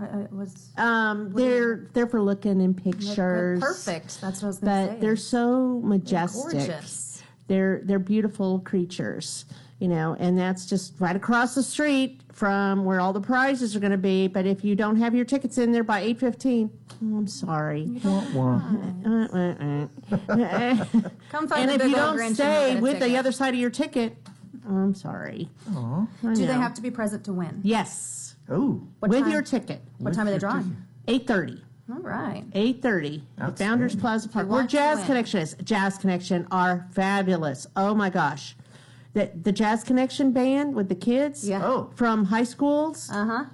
[0.00, 3.60] I, I was Um, they're they're for looking in pictures.
[3.60, 4.20] perfect.
[4.20, 5.00] That's what I was gonna But say.
[5.00, 6.52] they're so majestic.
[6.52, 7.22] gorgeous.
[7.48, 9.44] They're they're beautiful creatures,
[9.80, 13.80] you know, and that's just right across the street from where all the prizes are
[13.80, 14.28] going to be.
[14.28, 16.68] But if you don't have your tickets in there by eight fifteen,
[17.02, 17.86] mm, I'm sorry.
[18.04, 18.62] Wah, wah.
[19.04, 19.88] and
[21.30, 24.16] Come find the if you don't stay you'll with the other side of your ticket,
[24.68, 25.48] I'm sorry.
[25.74, 26.06] Aw.
[26.22, 27.60] Do they have to be present to win?
[27.64, 29.30] Yes, Oh, with time?
[29.30, 29.80] your ticket.
[29.98, 30.76] What time are they drawing?
[31.08, 31.62] Eight thirty.
[31.92, 32.48] All right.
[32.52, 35.06] 8.30 at Founders Plaza Park, you where Jazz win.
[35.06, 35.56] Connection is.
[35.64, 37.66] Jazz Connection are fabulous.
[37.74, 38.54] Oh my gosh.
[39.12, 41.64] The, the Jazz Connection band with the kids Yeah.
[41.64, 41.90] Oh.
[41.96, 43.44] from high schools, Uh huh.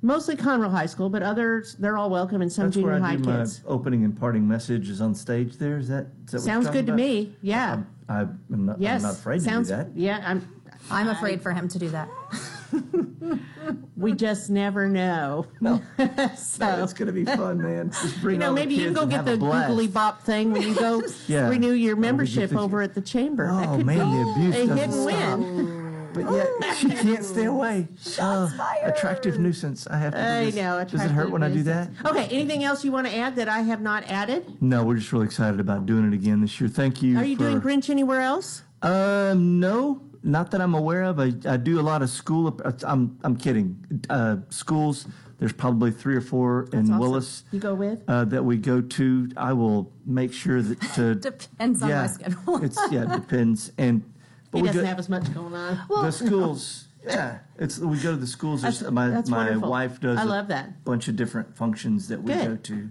[0.00, 3.10] mostly Conroe High School, but others, they're all welcome and some that's where junior I
[3.10, 3.60] high do my kids.
[3.66, 5.76] opening and parting message is on stage there.
[5.78, 7.34] Is that, is that what Sounds you're good to me.
[7.42, 7.74] Yeah.
[7.74, 7.86] about?
[8.08, 8.20] I,
[8.52, 9.02] I'm, not, yes.
[9.02, 9.96] I'm not afraid Sounds, to do that.
[9.96, 12.08] Yeah, I'm, I'm afraid for him to do that.
[13.96, 15.46] we just never know.
[15.60, 15.80] No,
[16.36, 17.90] so, it's going to be fun, man.
[17.90, 20.74] Just bring you know, maybe you can go get the googly bop thing when you
[20.74, 21.48] go Yeah.
[21.48, 23.46] renew your Oh, membership the- over at the chamber.
[23.46, 25.84] that Oh, could man, be the abuse a hidden win.
[26.14, 27.88] But yet she can't stay away.
[28.20, 28.48] Uh,
[28.84, 29.88] attractive nuisance.
[29.88, 30.20] I have to.
[30.20, 30.54] I this.
[30.54, 30.84] know.
[30.84, 31.90] Does it hurt when I do that?
[32.04, 32.26] Okay.
[32.26, 34.62] Anything else you want to add that I have not added?
[34.62, 36.68] No, we're just really excited about doing it again this year.
[36.70, 37.18] Thank you.
[37.18, 38.62] Are you for, doing Grinch anywhere else?
[38.82, 41.20] Um, no, not that I'm aware of.
[41.20, 42.58] I, I do a lot of school.
[42.84, 44.02] I'm I'm kidding.
[44.10, 45.06] Uh, schools.
[45.38, 46.98] There's probably three or four in awesome.
[46.98, 48.02] Willis You go with?
[48.08, 49.28] uh, that we go to.
[49.36, 52.64] I will make sure that to Depends on my yeah, schedule.
[52.64, 53.70] it's yeah, it depends.
[53.76, 54.02] And
[54.50, 55.80] but He we doesn't go, have as much going on.
[55.88, 56.88] the schools.
[57.06, 58.62] Yeah, it's we go to the schools.
[58.62, 59.68] That's- my that's my wonderful.
[59.70, 60.16] wife does.
[60.18, 60.82] I a love that.
[60.86, 62.46] Bunch of different functions that we Good.
[62.48, 62.88] go to.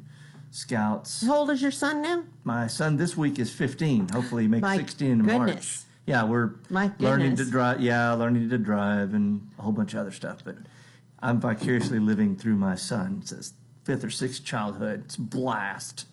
[0.52, 1.26] scouts.
[1.26, 2.24] How old is your son now?
[2.44, 4.10] My son this week is 15.
[4.10, 5.80] Hopefully, he makes My 16 in March.
[6.06, 6.24] Goodness.
[6.24, 7.82] Yeah, we're My learning to drive.
[7.82, 10.40] Yeah, learning to drive and a whole bunch of other stuff.
[10.44, 10.58] But
[11.20, 13.20] I'm vicariously living through my son.
[13.22, 15.04] It's his fifth or sixth childhood.
[15.06, 16.06] It's a blast.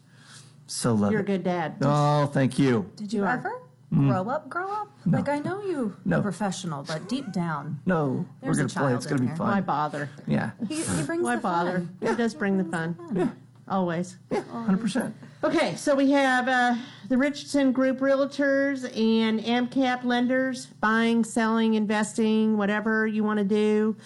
[0.66, 1.76] So love You're a good dad.
[1.82, 2.90] Oh, thank you.
[2.96, 3.32] Did you, You are.
[3.32, 3.52] ever
[3.92, 4.08] mm.
[4.08, 4.48] grow up?
[4.48, 4.88] Grow up?
[5.04, 6.18] Like I know you, No.
[6.18, 8.94] are professional, but deep down, No, There's we're a gonna play.
[8.94, 9.46] It's child gonna in be there.
[9.46, 9.62] Why fun.
[9.64, 10.10] bother?
[10.28, 11.72] Yeah, he, he brings Why the bother?
[11.78, 11.96] fun.
[12.02, 13.32] It does bring the fun.
[13.66, 14.18] Always.
[14.30, 15.14] Yeah, hundred percent.
[15.42, 16.76] Okay, so we have uh,
[17.08, 23.96] the Richardson Group Realtors and AMCAP lenders, buying, selling, investing, whatever you want to do.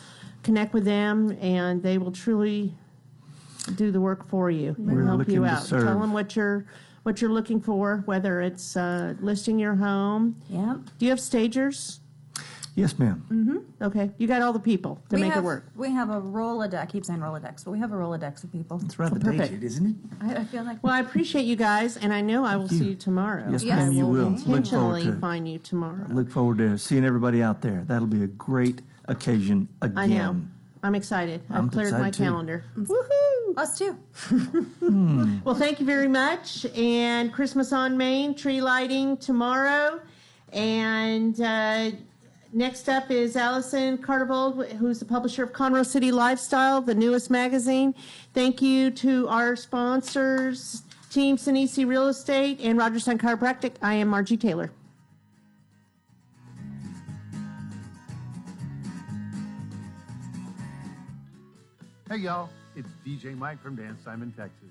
[0.44, 2.72] Connect with them, and they will truly
[3.74, 5.66] do the work for you and We're help looking you to out.
[5.66, 6.66] Tell them what you're
[7.02, 10.36] what you're looking for, whether it's uh, listing your home.
[10.48, 10.78] Yep.
[10.98, 11.98] Do you have stagers?
[12.76, 13.24] Yes, ma'am.
[13.30, 13.84] Mm-hmm.
[13.84, 15.66] Okay, you got all the people to we make have, it work.
[15.76, 16.74] We have a Rolodex.
[16.80, 18.80] I keep saying Rolodex, but we have a Rolodex of people.
[18.84, 19.38] It's rather perfect.
[19.52, 19.96] dated, isn't it?
[20.20, 22.78] I, I feel like Well, I appreciate you guys, and I know I will you.
[22.78, 23.46] see you tomorrow.
[23.50, 23.78] Yes, Yes.
[23.78, 23.92] ma'am.
[23.92, 24.14] You I will.
[24.30, 25.20] Look forward intentionally to it.
[25.20, 26.06] find you tomorrow.
[26.08, 27.84] Look forward to seeing everybody out there.
[27.86, 29.98] That'll be a great occasion again.
[29.98, 30.36] I know.
[30.82, 31.42] I'm excited.
[31.50, 32.24] I'm I've cleared my too.
[32.24, 32.64] calendar.
[32.76, 32.86] Mm.
[32.88, 33.56] Woohoo!
[33.58, 33.92] us too.
[34.80, 35.38] Hmm.
[35.44, 36.66] Well, thank you very much.
[36.76, 40.00] And Christmas on Main, tree lighting tomorrow.
[40.52, 41.90] And uh,
[42.54, 47.94] next up is Allison Cartervold, who's the publisher of Conroe City Lifestyle, the newest magazine.
[48.32, 53.72] Thank you to our sponsors, Team Sinisi Real Estate and Rodgers Stein Chiropractic.
[53.82, 54.70] I am Margie Taylor.
[62.08, 64.70] Hey y'all, it's DJ Mike from Dan Simon, Texas.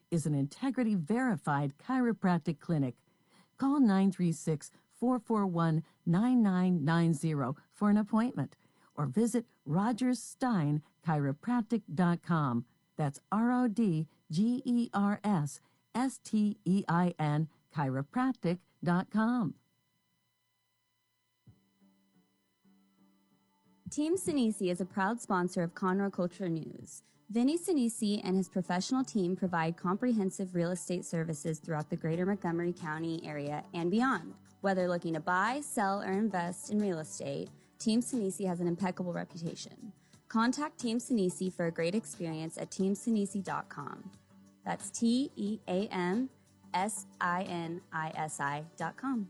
[0.11, 2.95] is an integrity verified chiropractic clinic.
[3.57, 4.69] Call 936
[4.99, 8.55] 441 9990 for an appointment
[8.95, 12.65] or visit rodgerssteinchiropractic.com.
[12.97, 15.59] That's R O D G E R S
[15.95, 19.55] S T E I N chiropractic.com.
[23.89, 27.01] Team Sinisi is a proud sponsor of Conroe Culture News.
[27.31, 32.73] Vinny Sinisi and his professional team provide comprehensive real estate services throughout the greater Montgomery
[32.73, 34.33] County area and beyond.
[34.59, 39.13] Whether looking to buy, sell, or invest in real estate, Team Sinisi has an impeccable
[39.13, 39.93] reputation.
[40.27, 44.11] Contact Team Sinisi for a great experience at teamsinisi.com.
[44.65, 46.29] That's T E A M
[46.73, 49.29] S I N I S I.com.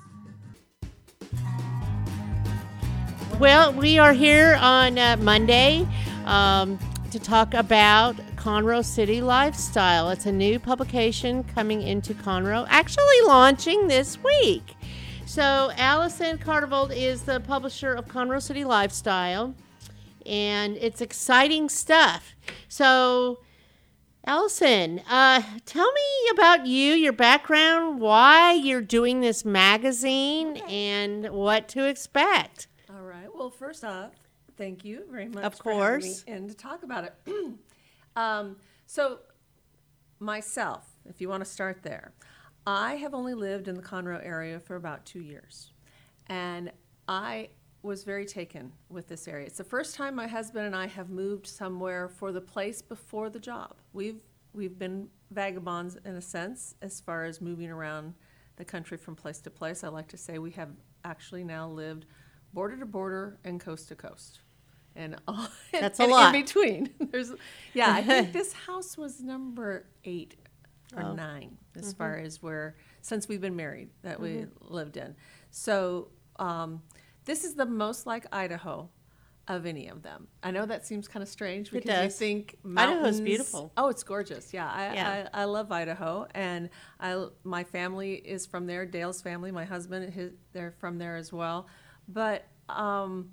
[3.39, 5.87] Well, we are here on uh, Monday
[6.25, 6.77] um,
[7.09, 10.09] to talk about Conroe City Lifestyle.
[10.09, 14.75] It's a new publication coming into Conroe, actually launching this week.
[15.25, 19.55] So, Allison Cartervold is the publisher of Conroe City Lifestyle,
[20.25, 22.35] and it's exciting stuff.
[22.67, 23.39] So,
[24.25, 31.67] Allison, uh, tell me about you, your background, why you're doing this magazine, and what
[31.69, 32.67] to expect.
[33.41, 34.11] Well, first off,
[34.55, 35.43] thank you very much.
[35.43, 36.23] Of course.
[36.27, 37.15] and to talk about it.
[38.15, 39.17] um, so,
[40.19, 42.13] myself, if you want to start there,
[42.67, 45.71] I have only lived in the Conroe area for about two years,
[46.27, 46.71] and
[47.07, 47.49] I
[47.81, 49.47] was very taken with this area.
[49.47, 53.31] It's the first time my husband and I have moved somewhere for the place before
[53.31, 53.73] the job.
[53.91, 54.21] We've
[54.53, 58.13] we've been vagabonds in a sense as far as moving around
[58.57, 59.83] the country from place to place.
[59.83, 60.69] I like to say we have
[61.03, 62.05] actually now lived
[62.53, 64.39] border to border and coast to coast.
[64.95, 66.35] And all, That's a and lot.
[66.35, 66.89] in between.
[67.11, 67.31] There's
[67.73, 70.35] yeah, I think this house was number 8
[70.95, 71.13] or Oh.
[71.13, 71.97] 9 as Mm-hmm.
[71.97, 75.15] far as where since we've been married that we lived in.
[75.49, 76.81] So um,
[77.25, 78.89] this is the most like Idaho
[79.47, 80.27] of any of them.
[80.43, 82.17] I know that seems kind of strange It because you does.
[82.17, 83.71] think Idaho's mountains- beautiful.
[83.77, 84.53] Oh, it's gorgeous.
[84.53, 85.29] Yeah, I, Yeah.
[85.33, 88.85] I, I love Idaho, and I my family is from there.
[88.85, 91.67] Dale's family, my husband, his, they're from there as well.
[92.07, 93.31] But um,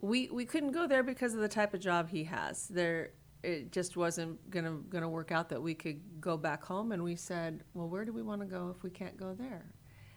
[0.00, 2.68] we we couldn't go there because of the type of job he has.
[2.68, 3.10] There,
[3.42, 6.92] it just wasn't gonna gonna work out that we could go back home.
[6.92, 9.72] And we said, well, where do we want to go if we can't go there?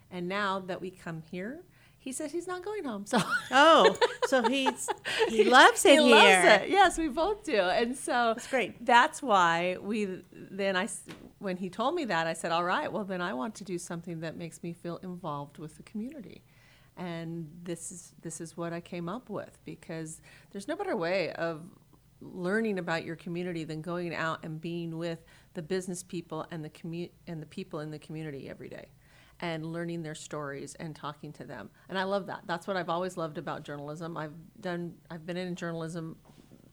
[0.10, 1.64] And now that we come here,
[1.98, 3.06] he says he's not going home.
[3.06, 3.20] So
[3.52, 3.96] Oh,
[4.28, 4.90] so he's
[5.30, 6.16] he loves it he here.
[6.16, 6.70] loves it.
[6.70, 7.56] Yes, we both do.
[7.60, 8.86] And so That's great.
[8.86, 10.88] That's why we then I
[11.40, 13.78] when he told me that I said, "All right, well then I want to do
[13.78, 16.44] something that makes me feel involved with the community."
[16.98, 21.32] And this is this is what I came up with because there's no better way
[21.34, 21.62] of
[22.22, 25.24] learning about your community than going out and being with
[25.56, 28.90] the business people and the commu- and the people in the community every day
[29.40, 31.70] and learning their stories and talking to them.
[31.90, 32.42] And I love that.
[32.46, 34.16] That's what I've always loved about journalism.
[34.18, 36.18] I've done I've been in journalism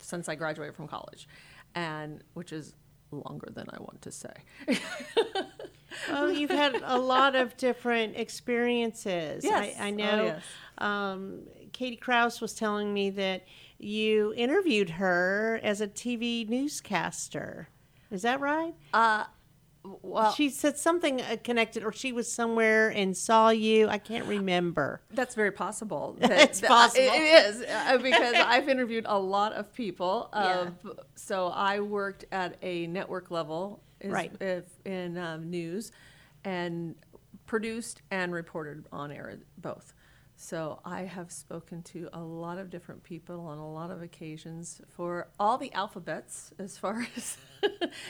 [0.01, 1.29] since I graduated from college.
[1.75, 2.75] And which is
[3.11, 4.33] longer than I want to say.
[6.09, 9.45] Well, you've had a lot of different experiences.
[9.45, 9.77] Yes.
[9.79, 10.25] I, I Oh, know.
[10.25, 10.43] yes.
[10.79, 11.41] um,
[11.73, 13.45] Katie Krause was telling me that
[13.79, 17.69] you interviewed her as a TV newscaster.
[18.11, 18.75] Is that right?
[20.03, 23.89] well, she said something uh, connected, or she was somewhere and saw you.
[23.89, 25.01] I can't remember.
[25.11, 26.17] That's very possible.
[26.21, 27.05] It's that- possible.
[27.05, 30.29] It, it is uh, because I've interviewed a lot of people.
[30.33, 30.75] Of,
[31.15, 34.33] So I worked at a network level, is, Right.
[34.41, 35.93] if, in um, news,
[36.45, 36.95] and
[37.47, 39.95] produced and reported on air both.
[40.37, 44.81] So I have spoken to a lot of different people on a lot of occasions
[44.89, 47.37] for all the alphabets, as far as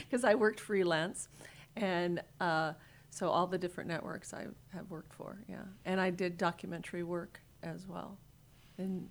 [0.04, 1.28] because I worked freelance,
[1.74, 2.74] and uh,
[3.08, 7.40] so all the different networks I have worked for, yeah, and I did documentary work
[7.62, 8.18] as well,
[8.76, 9.08] and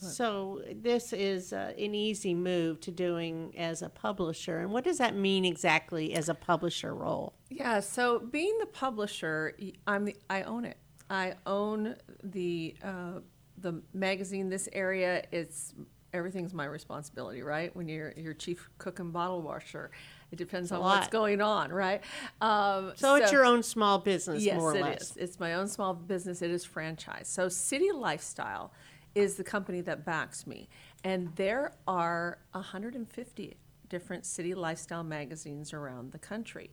[0.00, 4.58] So this is uh, an easy move to doing as a publisher.
[4.58, 7.34] And what does that mean exactly as a publisher role?
[7.48, 9.56] Yeah, so being the publisher,
[9.86, 10.76] I'm the, I own it.
[11.08, 13.20] I own the uh,
[13.58, 14.48] the magazine.
[14.48, 15.72] This area, it's
[16.12, 17.74] everything's my responsibility, right?
[17.76, 19.92] When you're you're chief cook and bottle washer,
[20.32, 22.02] it depends on what's going on, right?
[22.40, 25.02] Um, So, it's your own small business, Yes, more or it less.
[25.12, 25.16] is.
[25.16, 26.42] It's my own small business.
[26.42, 27.28] It is franchise.
[27.28, 28.72] So City Lifestyle
[29.16, 30.68] is the company that backs me,
[31.02, 33.56] and there are 150
[33.88, 36.70] different city lifestyle magazines around the country,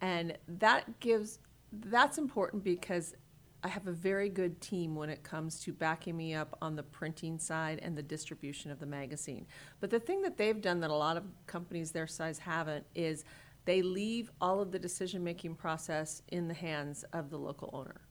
[0.00, 1.38] and that gives
[1.72, 3.14] that's important because
[3.62, 6.82] I have a very good team when it comes to backing me up on the
[6.82, 9.46] printing side and the distribution of the magazine.
[9.80, 13.24] But the thing that they've done that a lot of companies their size haven't is
[13.64, 18.02] they leave all of the decision making process in the hands of the local owner.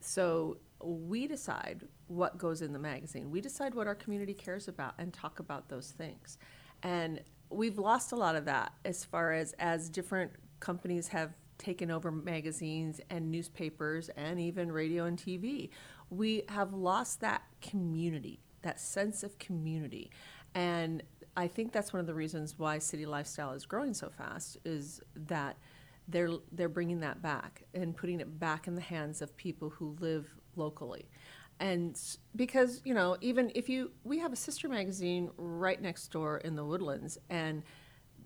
[0.00, 3.30] So we decide what goes in the magazine.
[3.30, 6.38] We decide what our community cares about and talk about those things.
[6.82, 11.90] And we've lost a lot of that as far as as different companies have taken
[11.90, 15.70] over magazines and newspapers and even radio and TV.
[16.10, 20.10] We have lost that community, that sense of community.
[20.54, 21.02] And
[21.36, 25.00] I think that's one of the reasons why city lifestyle is growing so fast is
[25.14, 25.56] that
[26.08, 29.94] they're they're bringing that back and putting it back in the hands of people who
[30.00, 31.08] live locally
[31.60, 31.98] and
[32.36, 36.54] because you know even if you we have a sister magazine right next door in
[36.54, 37.62] the woodlands and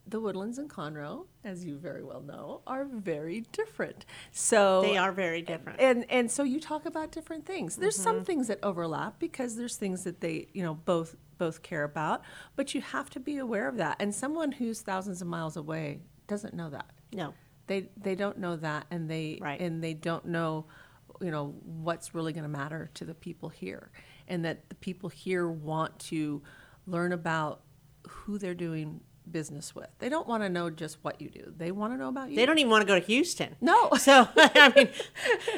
[0.06, 5.12] the woodlands in conroe as you very well know are very different so They are
[5.12, 5.80] very different.
[5.80, 8.24] and and so you talk about different things there's some mm-hmm.
[8.24, 12.22] things that overlap because there's things that they you know both both care about
[12.56, 16.00] but you have to be aware of that and someone who's thousands of miles away
[16.26, 17.32] doesn't know that No.
[17.68, 19.60] they they don't know that and they Right.
[19.60, 20.66] and they don't know
[21.22, 23.90] you know what's really going to matter to the people here
[24.28, 26.42] and that the people here want to
[26.86, 27.60] learn about
[28.08, 29.00] who they're doing
[29.30, 32.08] business with they don't want to know just what you do they want to know
[32.08, 33.54] about you They don't even want to go to Houston.
[33.60, 34.88] no So, I mean,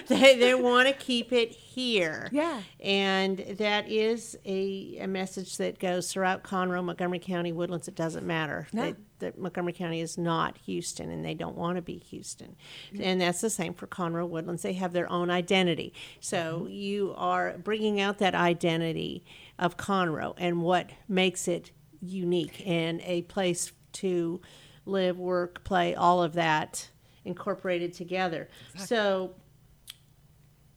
[0.06, 2.28] they, they want to keep it here.
[2.30, 2.60] Yeah.
[2.78, 7.88] And that is a, a message that goes throughout Conroe, Montgomery County, Woodlands.
[7.88, 8.68] It doesn't matter.
[8.74, 8.82] No.
[8.82, 8.94] They,
[9.24, 12.54] that Montgomery County is not Houston and they don't want to be Houston.
[13.00, 14.62] And that's the same for Conroe Woodlands.
[14.62, 15.92] They have their own identity.
[16.20, 19.24] So you are bringing out that identity
[19.58, 24.40] of Conroe and what makes it unique and a place to
[24.86, 26.90] live, work, play, all of that
[27.24, 28.48] incorporated together.
[28.76, 29.34] So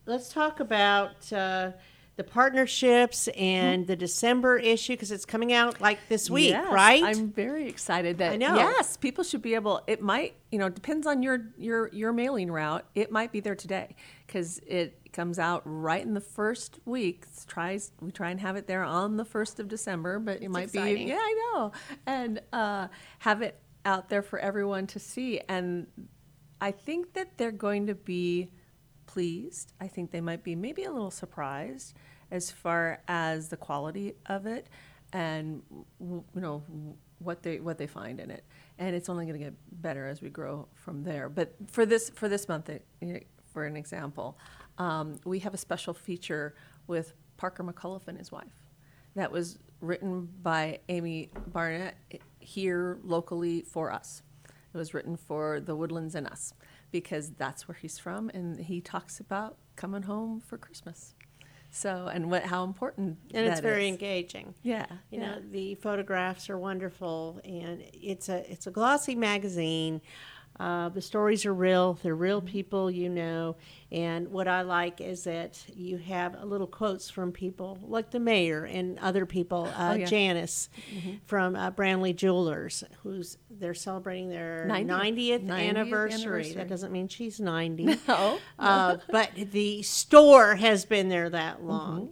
[0.06, 1.72] let's talk about uh,
[2.18, 7.04] the partnerships and the December issue because it's coming out like this week, Yes, right?
[7.04, 8.56] I'm very excited that I know.
[8.56, 9.82] yes, people should be able.
[9.88, 12.86] It might, you know, depends on your your your mailing route.
[12.96, 13.96] It might be there today
[14.26, 17.26] because it comes out right in the first week.
[17.32, 20.50] It's tries we try and have it there on the first of December, but it
[20.50, 21.06] might exciting.
[21.06, 21.72] be yeah, I know,
[22.08, 22.88] and uh,
[23.20, 25.40] have it out there for everyone to see.
[25.48, 25.86] And
[26.60, 28.52] I think that they're going to be
[29.08, 29.74] pleased.
[29.82, 31.96] I think they might be maybe a little surprised
[32.30, 34.68] as far as the quality of it
[35.14, 35.62] and
[36.00, 36.62] you know
[37.20, 38.46] what they what they find in it.
[38.78, 41.30] And it's only going to get better as we grow from there.
[41.30, 42.70] But for this for this month,
[43.52, 44.38] for an example,
[44.78, 46.56] um, we have a special feature
[46.86, 48.66] with Parker McCollum and his wife
[49.16, 51.96] that was written by Amy Barnett
[52.40, 54.22] here locally for us.
[54.74, 56.54] It was written for the Woodlands and us
[56.92, 61.14] because that's where he's from, and he talks about coming home for Christmas.
[61.70, 63.92] So, and what how important and it's very is.
[63.92, 64.56] engaging.
[64.64, 65.26] Yeah, You yeah.
[65.28, 70.02] know, the photographs are wonderful, and it's a it's a glossy magazine.
[70.60, 72.48] Uh, the stories are real; they're real Mm-hmm.
[72.48, 73.56] people you know.
[73.92, 78.20] And what I like is that you have a little quotes from people like the
[78.20, 79.66] mayor and other people.
[79.76, 80.06] Uh, Oh, yeah.
[80.06, 80.70] Janice
[81.26, 86.14] from uh, Branley Jewelers, who's they're celebrating their 90th 90th, 90th anniversary.
[86.22, 86.54] anniversary.
[86.56, 87.98] That doesn't mean she's ninety.
[88.08, 88.40] No.
[88.60, 92.08] uh, but the store has been there that long.
[92.08, 92.12] Mm-hmm.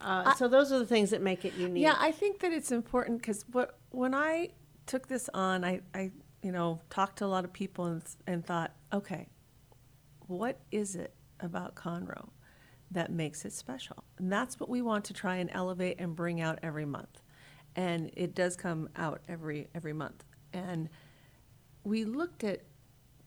[0.00, 1.82] Uh, so those are the things that make it unique.
[1.82, 4.50] Yeah, I think that it's important because what when I
[4.86, 6.10] took this on, I, I
[6.42, 9.28] you know talked to a lot of people and and thought, okay,
[10.26, 12.28] what is it about Conroe
[12.90, 14.04] that makes it special?
[14.18, 17.22] And that's what we want to try and elevate and bring out every month,
[17.76, 20.24] and it does come out every every month.
[20.52, 20.88] And
[21.84, 22.62] we looked at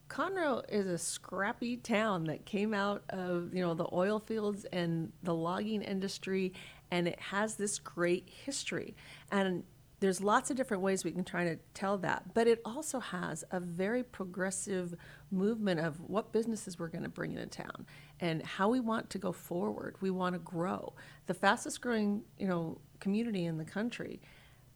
[0.07, 5.11] Conroe is a scrappy town that came out of you know the oil fields and
[5.23, 6.53] the logging industry,
[6.91, 8.95] and it has this great history.
[9.31, 9.63] And
[9.99, 13.43] there's lots of different ways we can try to tell that, but it also has
[13.51, 14.93] a very progressive
[15.31, 17.85] movement of what businesses we're going to bring into town
[18.19, 19.95] and how we want to go forward.
[20.01, 20.93] We want to grow.
[21.27, 24.21] The fastest growing you know community in the country.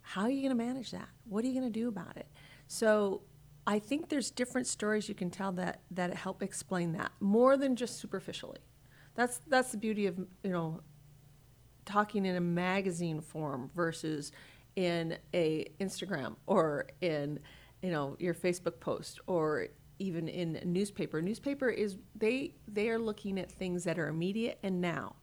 [0.01, 1.09] How are you going to manage that?
[1.25, 2.27] What are you going to do about it?
[2.67, 3.21] So
[3.67, 7.75] I think there's different stories you can tell that that help explain that more than
[7.75, 8.59] just superficially.
[9.15, 10.81] That's that's the beauty of you know
[11.85, 14.31] talking in a magazine form versus
[14.75, 17.39] in a Instagram or in
[17.81, 19.67] you know your Facebook post or
[19.99, 21.21] even in a newspaper.
[21.21, 25.15] Newspaper is they they are looking at things that are immediate and now.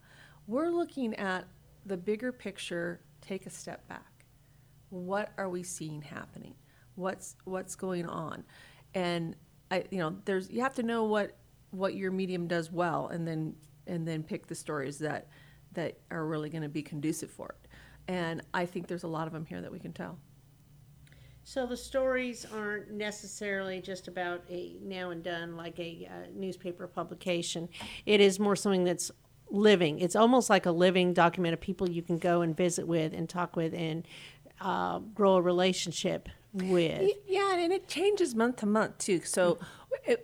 [0.47, 1.47] We're looking at
[1.87, 4.25] the bigger picture, take a step back.
[4.91, 6.55] What are we seeing happening?
[6.95, 8.45] What's what's going on?
[8.95, 9.37] And
[9.71, 11.37] i you know there's you have to know what
[11.71, 13.55] what your medium does well and then
[13.87, 15.29] and then pick the stories that
[15.73, 17.66] that are really going to be conducive for it
[18.09, 20.19] and i think there's a lot of them here that we can tell
[21.49, 26.89] So the stories aren't necessarily just about a now and done like a uh, newspaper
[26.89, 27.69] publication.
[28.05, 29.13] It is more something that's
[29.49, 30.01] living.
[30.01, 33.29] It's almost like a living document of people you can go and visit with and
[33.29, 34.05] talk with and
[34.61, 37.13] uh, grow a relationship with.
[37.29, 39.21] Yeah, and it changes month to month too.
[39.21, 39.59] So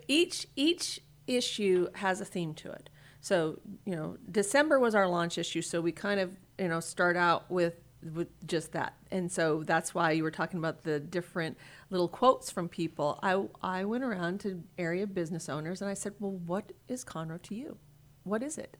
[0.09, 2.91] each each issue has a theme to it.
[3.20, 7.17] So you know, December was our launch issue, so we kind of you know start
[7.17, 7.75] out with
[8.15, 11.57] with just that, and so that's why you were talking about the different
[11.91, 13.19] little quotes from people.
[13.23, 17.43] I I went around to area business owners and I said, well, what is Conroe
[17.43, 17.79] to you?
[18.23, 18.77] What is it?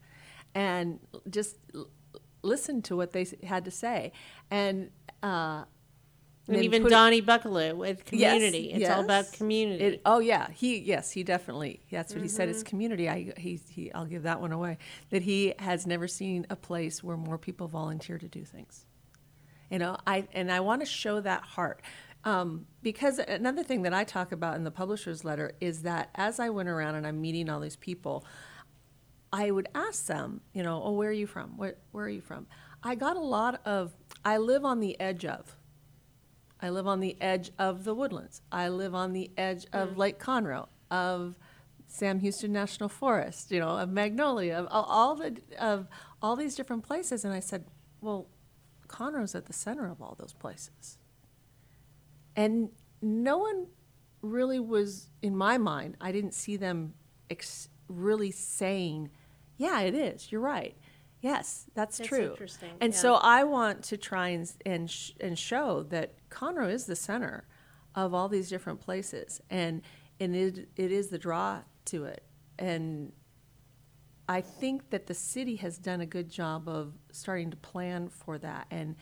[0.55, 1.89] And just l-
[2.41, 4.13] listen to what they had to say,
[4.49, 4.89] and.
[5.21, 5.63] Uh,
[6.47, 8.71] And then even put it- Donnie Buckalew with community.
[8.71, 9.83] Yes, it's all about community.
[9.83, 11.81] It, oh yeah, he yes, he definitely.
[11.89, 12.49] That's what he said.
[12.49, 12.55] Mm-hmm.
[12.55, 13.09] It's community.
[13.09, 14.77] I he, he I'll give that one away.
[15.09, 18.85] That he has never seen a place where more people volunteer to do things.
[19.69, 21.81] You know, I and I want to show that heart.
[22.25, 26.39] Um, because another thing that I talk about in the publisher's letter is that as
[26.39, 28.25] I went around and I'm meeting all these people,
[29.33, 31.57] I would ask them, you know, oh, where are you from?
[31.57, 32.47] Where, where are you from?
[32.81, 35.57] I got a lot of, I live on the edge of.
[36.63, 38.41] I live on the edge of the woodlands.
[38.49, 39.97] I live on the edge of mm.
[39.97, 41.35] Lake Conroe, of
[41.87, 45.89] Sam Houston National Forest, you know, of Magnolia, of all, the of
[46.21, 47.25] all these different places.
[47.25, 47.65] And I said,
[47.99, 48.29] well,
[48.87, 50.97] Conroe's at the center of all those places.
[52.35, 52.69] And
[53.01, 53.67] no one
[54.21, 55.97] really was in my mind.
[55.99, 56.93] I didn't see them
[57.29, 59.09] ex- really saying,
[59.57, 60.31] "Yeah, it is.
[60.31, 60.77] You're right.
[61.19, 62.99] Yes, that's, That's true." interesting, And yeah.
[62.99, 67.45] so I want to try and and sh- and show that Conroe is the center
[67.95, 69.81] of all these different places, and
[70.19, 72.23] and it it is the draw to it,
[72.57, 73.13] and
[74.27, 78.37] I think that the city has done a good job of starting to plan for
[78.39, 78.95] that and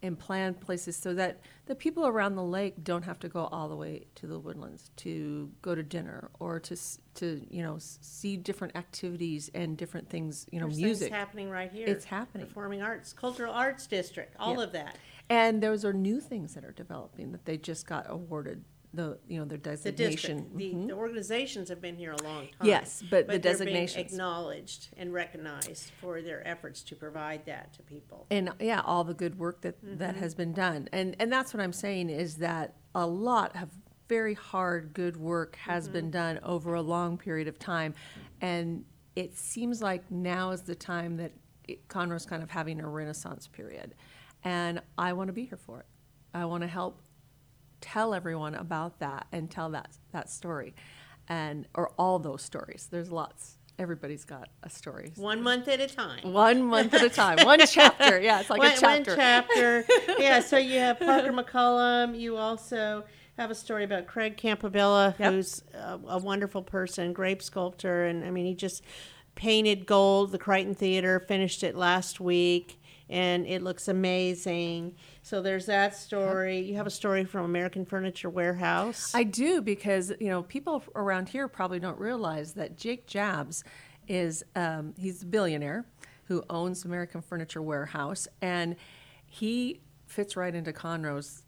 [0.00, 3.68] and plan places so that the people around the lake don't have to go all
[3.68, 6.76] the way to the woodlands to go to dinner or to
[7.14, 11.70] to you know see different activities and different things you know There's music happening right
[11.72, 11.88] here.
[11.88, 12.46] It's happening.
[12.46, 14.62] Performing arts, cultural arts district, all Yeah.
[14.62, 14.96] of that.
[15.30, 18.64] And those are new things that are developing that they just got awarded
[18.94, 20.86] the you know their The designation district, the, Mhm.
[20.88, 22.66] the organizations have been here a long time.
[22.66, 24.12] Yes, but the they're being designations.
[24.12, 28.26] acknowledged and recognized for their efforts to provide that to people.
[28.30, 30.20] and yeah, all the good work that that Mm-hmm.
[30.22, 33.68] has been done, and and that's what I'm saying is that a lot of
[34.08, 35.92] very hard good work has Mm-hmm.
[35.92, 37.94] been done over a long period of time,
[38.40, 41.32] and it seems like now is the time that
[41.64, 43.94] it, Conroe's kind of having a renaissance period,
[44.44, 45.86] and I want to be here for it.
[46.34, 47.02] I want to help
[47.80, 50.74] tell everyone about that and tell that that story,
[51.28, 52.88] and or all those stories.
[52.90, 53.56] There's lots.
[53.78, 55.12] Everybody's got a story.
[55.14, 56.32] One month at a time.
[56.32, 57.38] One month at a time.
[57.46, 58.20] One chapter.
[58.20, 59.10] Yeah, it's like one, a chapter.
[59.12, 59.84] One chapter.
[60.18, 62.18] yeah, so you have Parker McCollum.
[62.18, 63.04] You also
[63.36, 65.32] have a story about Craig Campobello, Yep.
[65.32, 68.06] who's a, a wonderful person, grape sculptor.
[68.06, 68.82] And I mean, he just
[69.36, 70.32] painted gold.
[70.32, 72.80] The Crighton Theater finished it last week,
[73.10, 74.94] and it looks amazing.
[75.22, 76.60] So there's that story.
[76.60, 79.14] You have a story from American Furniture Warehouse.
[79.14, 83.64] I do because you know people around here probably don't realize that Jake Jabs
[84.06, 85.84] is um, he's a billionaire
[86.24, 88.76] who owns American Furniture Warehouse, and
[89.24, 91.42] he fits right into Conroe's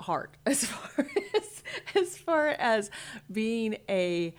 [0.00, 1.62] heart as far as
[1.94, 2.90] as far as
[3.30, 4.34] being a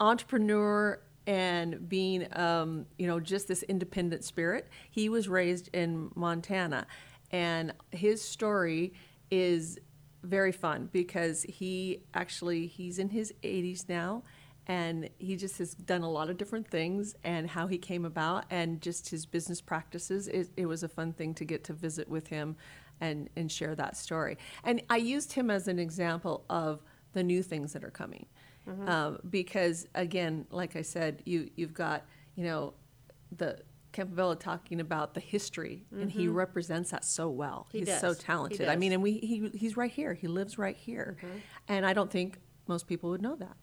[0.00, 6.86] entrepreneur and being um, you know just this independent spirit he was raised in montana.
[7.30, 8.92] And his story
[9.30, 9.78] is
[10.22, 14.22] very fun because he actually he's in his 80s now
[14.66, 18.44] and he just has done a lot of different things and how he came about
[18.50, 20.26] and just his business practices.
[20.28, 22.56] It, it was a fun thing to get to visit with him
[23.00, 24.38] and and share that story.
[24.62, 26.80] And i used him as an example of
[27.12, 28.26] the new things that are coming
[28.68, 28.88] Mm-hmm.
[28.88, 32.72] um, because again like i said you you've got you know
[33.36, 33.58] the
[33.94, 36.34] Campobello talking about the history, and he mm-hmm.
[36.34, 37.68] represents that so well.
[37.70, 38.00] He he's does.
[38.00, 38.68] so talented.
[38.68, 40.14] I mean, and we he, he's right here.
[40.14, 41.36] He lives right here, mm-hmm.
[41.68, 43.56] and I don't think most people would know that.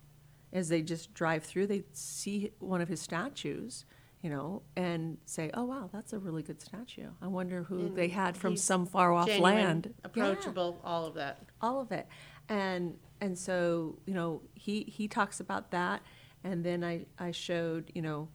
[0.54, 3.86] As they just drive through, they see one of his statues,
[4.22, 7.10] you know, and say, "Oh wow, that's a really good statue.
[7.22, 11.44] I wonder who they had from some far off land." Yeah approachable, all of that.
[11.62, 12.08] all of it
[12.52, 16.02] and and so you know he he talks about that.
[16.44, 18.28] And then i i showed you know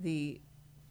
[0.00, 0.40] the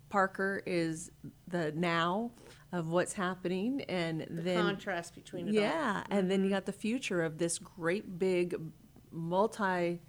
[0.09, 1.11] parker is
[1.47, 2.31] the now
[2.71, 3.81] of what's happening.
[3.89, 5.63] And The then contrast between it all.
[5.63, 6.03] yeah.
[6.09, 8.55] And then you got the future of this great big
[9.11, 10.01] multi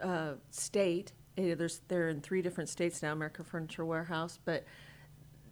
[0.00, 1.12] uh, state.
[1.38, 4.38] Eh, there's they're in three different states now american furniture warehouse.
[4.44, 4.64] But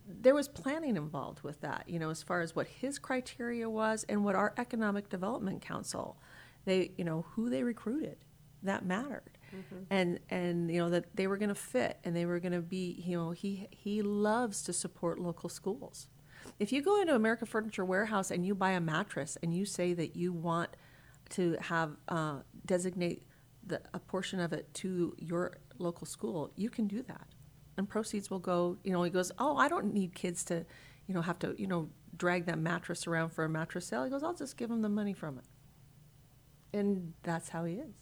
[0.07, 4.05] there was planning involved with that, you know, as far as what his criteria was
[4.09, 6.19] and what our economic development council,
[6.65, 8.17] they, you know, who they recruited,
[8.63, 9.39] that mattered,
[9.91, 12.61] and and you know that they were going to fit and they were going to
[12.63, 16.09] be, you know, he he loves to support local schools.
[16.59, 19.95] If you go into American Furniture Warehouse and you buy a mattress and you say
[19.95, 20.71] that you want
[21.31, 23.27] to have uh, designate
[23.67, 27.27] the, a portion of it to your local school, you can do that.
[27.77, 30.65] And proceeds will go you know he goes oh i don't need kids to
[31.07, 34.05] you know have to you know drag that mattress around for a mattress sale.
[34.05, 35.45] He goes i'll just give them the money from it
[36.75, 37.95] and that's how he is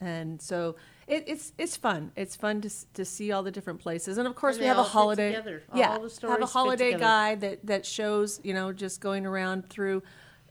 [0.00, 4.18] and so it, it's it's fun it's fun to, to see all the different places
[4.18, 5.62] and of course And we have a holiday together.
[5.74, 10.02] yeah have a holiday guide that that shows you know just going around through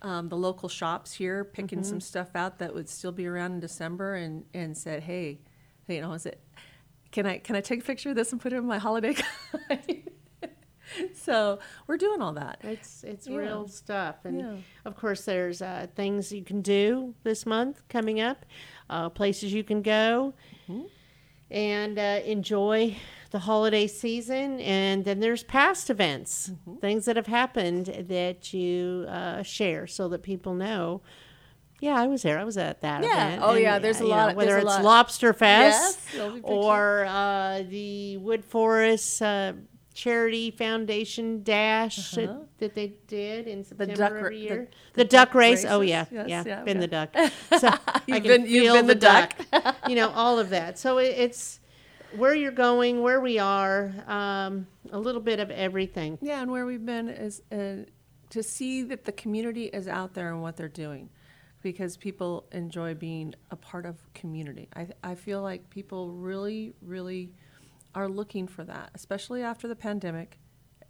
[0.01, 1.89] um, the local shops here picking Mm-hmm.
[1.89, 5.39] some stuff out that would still be around in december and and said hey
[5.87, 6.39] you know is it
[7.11, 9.15] can I can I take a picture of this and put it in my holiday
[9.69, 10.08] guide?
[11.13, 12.59] so we're doing all that.
[12.63, 13.37] It's it's Yeah.
[13.37, 14.55] real stuff, and Yeah.
[14.85, 18.45] of course, there's uh, things you can do this month coming up,
[18.89, 20.33] uh, places you can go,
[20.69, 20.83] Mm-hmm.
[21.51, 22.95] and uh, enjoy
[23.31, 24.59] the holiday season.
[24.59, 26.75] And then there's past events, Mm-hmm.
[26.79, 31.01] things that have happened that you uh, share, so that people know.
[31.81, 32.37] Yeah, I was there.
[32.37, 33.27] I was at that Yeah.
[33.27, 33.41] event.
[33.41, 34.83] Oh, And, yeah, there's a lot know, of- whether it's lot.
[34.83, 36.55] Lobster Fest Yes, there'll be pictures.
[36.57, 39.53] or uh, the Woodforest uh,
[39.93, 44.09] charity foundation dash that, that they did in September Uh-huh.
[44.09, 44.67] duck every the- year.
[44.93, 45.65] the The, duck duck race.
[45.65, 46.79] Oh yeah, Yes, yeah, yeah, been okay.
[46.79, 47.15] the duck.
[47.59, 47.69] So
[48.07, 49.33] You've been- you've been the, the duck.
[49.51, 49.75] duck.
[49.89, 50.77] you know all of that.
[50.79, 51.59] So it, it's
[52.15, 56.17] where you're going, where we are, um, a little bit of everything.
[56.21, 57.85] Yeah, and where we've been is uh,
[58.29, 61.09] to see that the community is out there and what they're doing,
[61.61, 64.69] because people enjoy being a part of community.
[64.75, 67.33] I I feel like people really really
[67.95, 70.39] are looking for that, especially after the pandemic.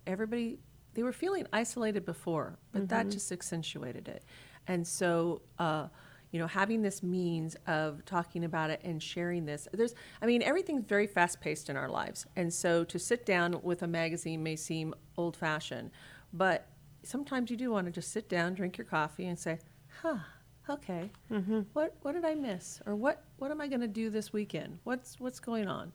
[0.08, 0.60] Everybody
[0.94, 4.24] they were feeling isolated before, but that just accentuated it,
[4.68, 5.42] and so.
[5.58, 5.88] Uh,
[6.32, 9.68] you know, having this means of talking about it and sharing this.
[9.74, 12.28] There's, I mean, everything's very fast paced in our lives.
[12.36, 15.90] And so to sit down with a magazine may seem old fashioned,
[16.32, 16.68] but
[17.02, 19.58] sometimes you do want to just sit down, drink your coffee, and say,
[20.04, 20.20] huh,
[20.70, 21.10] okay,
[21.74, 22.80] what, what did I miss?
[22.86, 24.78] Or what, what am I going to do this weekend?
[24.84, 25.92] What's, what's going on?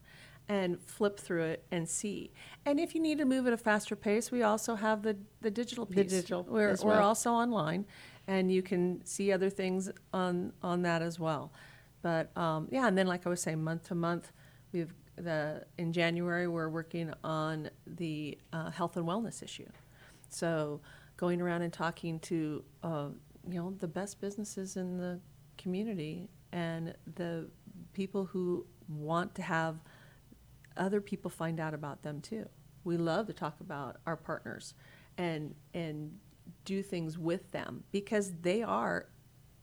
[0.47, 2.31] And flip through it and see.
[2.65, 5.49] And if you need to move at a faster pace, we also have the, the
[5.49, 6.11] digital piece.
[6.11, 7.85] The digital We're, as we're also online,
[8.27, 11.51] and you can see other things on on that as well.
[12.03, 14.31] But um, yeah, and then like I was saying, month to month,
[14.71, 19.67] we've the in January we're working on the uh, health and wellness issue.
[20.29, 20.81] So
[21.17, 23.07] going around and talking to uh,
[23.49, 25.19] you know the best businesses in the
[25.57, 27.49] community and the
[27.93, 29.77] people who want to have
[30.77, 32.47] other people find out about them too.
[32.83, 34.73] We love to talk about our partners
[35.17, 36.17] and and
[36.63, 39.07] do things with them because they are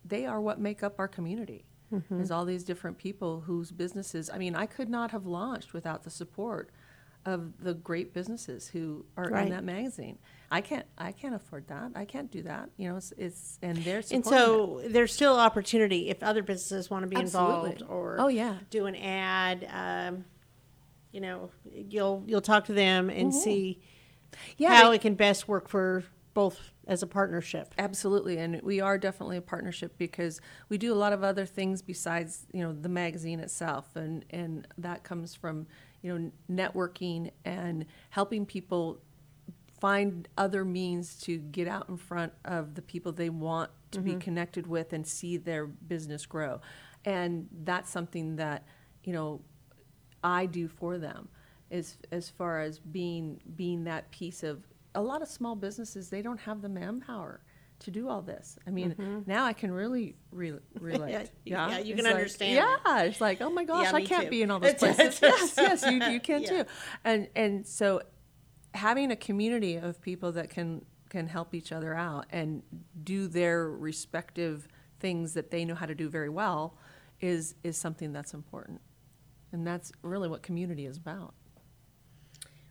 [0.04, 1.64] they are what make up our community.
[2.08, 4.30] There's all these different people whose businesses.
[4.30, 6.70] I mean, I could not have launched without the support
[7.26, 9.44] of the great businesses who are Right.
[9.44, 10.18] in that magazine.
[10.50, 11.92] I can't I can't afford that.
[11.94, 12.70] I can't do that.
[12.78, 14.38] You know, it's, it's and they're And supporting it.
[14.38, 17.72] so there's still opportunity if other businesses want to be Absolutely.
[17.72, 18.56] involved or Oh, yeah.
[18.70, 19.68] do an ad.
[19.70, 20.24] Um,
[21.12, 24.38] you know, you'll you'll talk to them and see Mm-hmm.
[24.56, 26.04] Yeah, how they- it can best work for
[26.34, 27.74] both as a partnership.
[27.76, 30.40] Absolutely, and we are definitely a partnership because
[30.70, 34.66] we do a lot of other things besides you know the magazine itself, and and
[34.78, 35.66] that comes from
[36.00, 39.00] you know networking and helping people
[39.80, 44.12] find other means to get out in front of the people they want to be
[44.20, 46.60] connected with and see their business grow,
[47.04, 48.64] and that's something that
[49.04, 49.42] you know
[50.22, 51.28] I do for them
[51.70, 54.62] as as far as being being that piece of
[54.94, 57.40] a lot of small businesses they don't have the manpower
[57.80, 58.56] to do all this.
[58.64, 59.20] I mean, mm-hmm.
[59.26, 61.30] now I can really re- relate.
[61.44, 62.54] Yeah, yeah, you It's can like- understand.
[62.54, 64.30] Yeah, it's like, oh my gosh, Yeah, I can't too.
[64.30, 65.18] be in all those places.
[65.20, 66.64] yes, yes, you you can too.
[67.04, 68.02] And and so
[68.74, 72.62] having a community of people that can can help each other out and
[73.02, 74.68] do their respective
[75.00, 76.76] things that they know how to do very well
[77.20, 78.80] is is something that's important.
[79.52, 81.34] And that's really what community is about.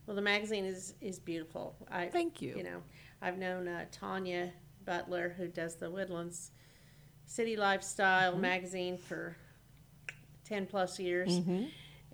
[0.06, 1.76] Well, the magazine is is beautiful.
[1.90, 2.54] I Thank you.
[2.56, 2.82] You know,
[3.20, 4.52] I've known uh, Tanya
[4.84, 6.50] Butler who does the Woodlands
[7.26, 8.40] City Lifestyle Mm-hmm.
[8.40, 9.36] magazine for
[10.44, 11.40] ten plus years,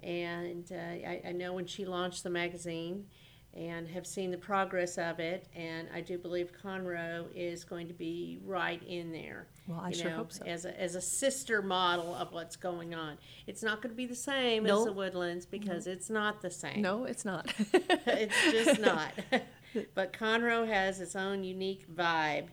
[0.02, 3.06] and uh, I, I know when she launched the magazine.
[3.54, 7.94] And have seen the progress of it, and I do believe Conroe is going to
[7.94, 9.48] be right in there.
[9.68, 10.44] Well, I you sure know, hope so.
[10.46, 14.06] As a, as a sister model of what's going on, it's not going to be
[14.06, 17.52] the same as the Woodlands because it's not the same No, it's not.
[17.72, 19.12] it's just not.
[19.94, 22.46] but Conroe has its own unique vibe,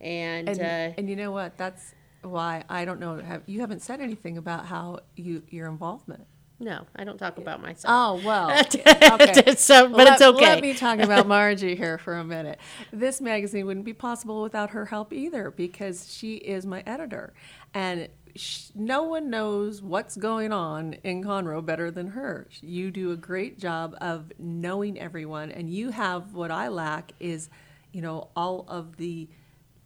[0.00, 1.58] and, and, uh, and you know what?
[1.58, 3.18] That's why I don't know.
[3.18, 6.26] Have, you haven't said anything about how you your involvement.
[6.58, 7.84] No, I don't talk about myself.
[7.86, 9.54] Oh well, okay.
[9.56, 10.40] so, uh, but it's okay.
[10.40, 12.58] Let me talk about Margie here for a minute.
[12.92, 17.34] This magazine wouldn't be possible without her help either, because she is my editor,
[17.74, 22.48] and sh- no one knows what's going on in Conroe better than her.
[22.62, 27.50] You do a great job of knowing everyone, and you have what I lack is,
[27.92, 29.28] you know, all of the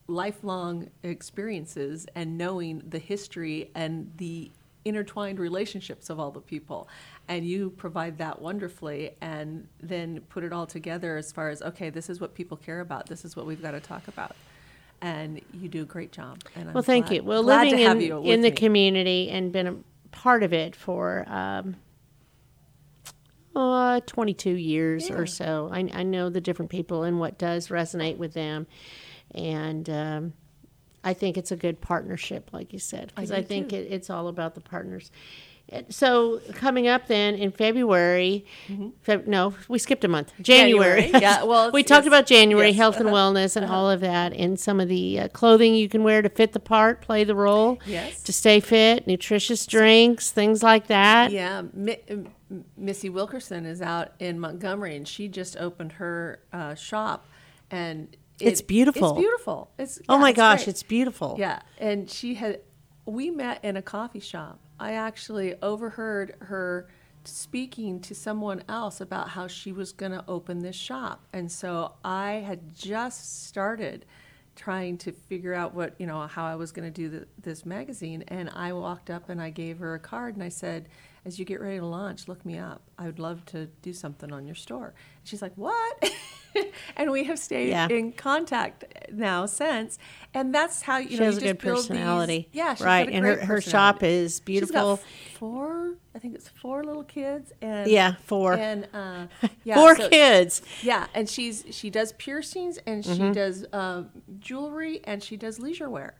[0.07, 4.51] lifelong experiences and knowing the history and the
[4.85, 6.89] intertwined relationships of all the people
[7.29, 11.91] and you provide that wonderfully and then put it all together as far as okay
[11.91, 14.35] this is what people care about this is what we've got to talk about
[15.03, 17.23] and you do a great job and I'm well, thank glad- you.
[17.25, 18.57] Well, living in in the me.
[18.57, 19.77] community and been a
[20.13, 21.77] part of it for um,
[23.55, 25.17] uh, 22 years Yeah.
[25.17, 25.69] or so.
[25.73, 28.67] I, I know the different people and what does resonate with them,
[29.35, 30.33] and um,
[31.03, 34.11] I think it's a good partnership, like you said, because I I, think it, it's
[34.11, 35.11] all about the partners.
[35.89, 38.45] So coming up then in February,
[39.07, 40.33] Feb- no, we skipped a month.
[40.43, 41.03] January.
[41.03, 41.13] Mm-hmm.
[41.13, 44.01] January, yeah, well, we talked about January yes, health and uh-huh, wellness and all of
[44.01, 47.23] that, and some of the uh, clothing you can wear to fit the part, play
[47.23, 48.23] the role, Yes.
[48.25, 51.31] to stay fit, nutritious drinks, things like that.
[51.31, 52.27] Yeah, M-
[52.77, 57.27] Missy Wilkerson is out in Montgomery, and she just opened her uh, shop,
[57.71, 59.11] and It's beautiful.
[59.11, 59.71] It's beautiful.
[59.79, 60.69] It's Oh yeah, my gosh, great.
[60.69, 61.37] it's beautiful.
[61.39, 62.61] Yeah, and she had.
[63.07, 64.61] We met in a coffee shop.
[64.79, 66.89] I actually overheard her
[67.25, 71.95] speaking to someone else about how she was going to open this shop, and so
[72.05, 74.07] I had just started
[74.57, 77.65] trying to figure out what you know how I was going to do the, this
[77.65, 80.89] magazine, and I walked up and I gave her a card and I said,
[81.25, 82.83] "As you get ready to launch, look me up.
[82.99, 86.11] I would love to do something on your store." She's like, "What?"
[86.97, 87.89] and we have stayed Yeah.
[87.89, 89.99] in contact now since,
[90.35, 92.49] and that's how you She know has you a just good build these- personality.
[92.53, 93.09] yeah, right.
[93.09, 94.25] and her, her shop personality.
[94.25, 95.01] is beautiful.
[95.39, 98.55] four, I think it's four little kids, and Yeah, four.
[98.55, 99.27] and uh,
[99.65, 100.63] yeah, Four so- kids.
[100.83, 103.33] Yeah, and she's she does piercings and she Mm-hmm.
[103.33, 106.15] does um, jewelry and she does leisure wear.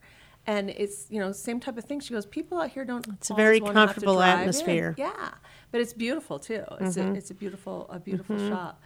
[0.47, 1.99] And it's you know same type of thing.
[1.99, 3.05] She goes, people out here don't.
[3.07, 4.95] It's a very wanna have to comfortable drive in." atmosphere.
[4.97, 5.29] Yeah,
[5.71, 6.63] but it's beautiful too.
[6.79, 7.13] It's Mm-hmm.
[7.13, 8.81] a it's a beautiful a beautiful shop,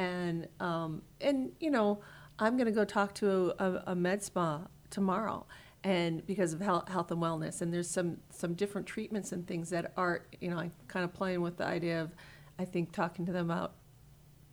[0.00, 2.00] and um and you know
[2.38, 5.46] I'm gonna go talk to a, a med spa tomorrow,
[5.84, 9.70] and because of health, health and wellness, and there's some some different treatments and things
[9.70, 12.14] that are you know I'm kind of playing with the idea of
[12.58, 13.74] I think talking to them about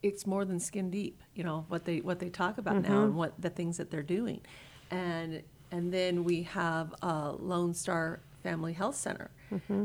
[0.04, 3.16] it's more than skin deep you know what they what they talk about now and
[3.16, 4.42] what the things that they're doing.
[4.92, 9.32] And and then we have uh, lone star family health center.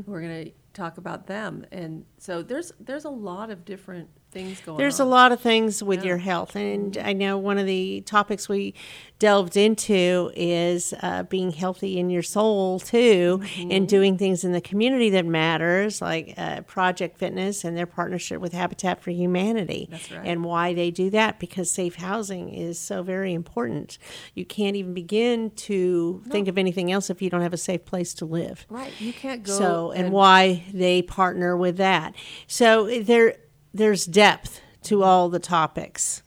[0.05, 1.65] We're going to talk about them.
[1.71, 4.77] And so there's there's a lot of different things going on.
[4.79, 8.01] There's on a lot of things with your health, and I know one of the
[8.01, 8.73] topics we
[9.19, 13.71] delved into is uh, being healthy in your soul too, Mm-hmm.
[13.71, 18.41] and doing things in the community that matters, like uh, Project Fitness and their partnership
[18.41, 20.25] with Habitat for Humanity, That's right.
[20.25, 23.97] and why they do that because safe housing is so very important.
[24.33, 27.85] You can't even begin to think of anything else if you don't have a safe
[27.85, 28.65] place to live.
[28.69, 32.12] right you can't go So, and why they partner with that.
[32.47, 33.37] So there,
[33.73, 36.21] there's depth to all the topics.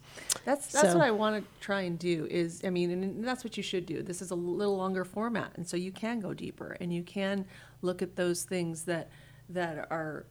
[0.45, 2.27] That's that's So- what I want to try and do.
[2.29, 4.01] Is I mean, and that's what you should do.
[4.01, 7.45] This is a little longer format, and so you can go deeper, and you can
[7.81, 9.09] look at those things that
[9.49, 10.25] that are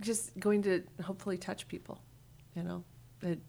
[0.00, 2.00] just going to hopefully touch people.
[2.54, 2.84] You know,
[3.22, 3.40] it,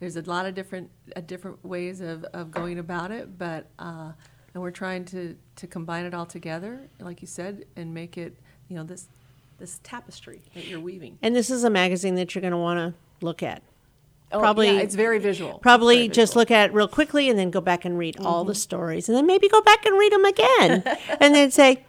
[0.00, 4.12] there's a lot of different uh, different ways of, of going about it, but uh,
[4.54, 8.38] and we're trying to to combine it all together, like you said, and make it
[8.68, 9.08] you know this
[9.62, 11.18] this tapestry that you're weaving.
[11.22, 13.62] And this is a magazine that you're going to want to look at.
[14.32, 15.58] Oh, Probably- yeah, it's very visual.
[15.60, 18.42] Probably very just look at it real quickly and then go back and read all
[18.42, 18.48] Mm-hmm.
[18.48, 20.82] the stories, and then maybe go back and read them again,
[21.20, 21.84] and then say.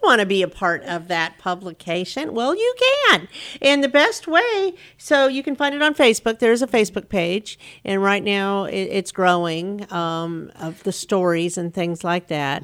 [0.00, 2.32] I want to be a part of that publication.
[2.32, 2.74] Well, you
[3.10, 3.26] can.
[3.60, 6.38] And the best way, so you can find it on Facebook.
[6.38, 11.74] There's a Facebook page, and right now it, it's growing um, of the stories and
[11.74, 12.62] things like that.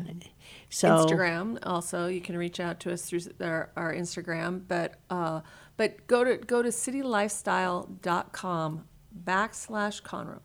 [0.74, 5.42] So Instagram also you can reach out to us through our, our Instagram but uh,
[5.76, 8.84] but go to go to citylifestyle.com
[9.24, 10.40] backslash Conroe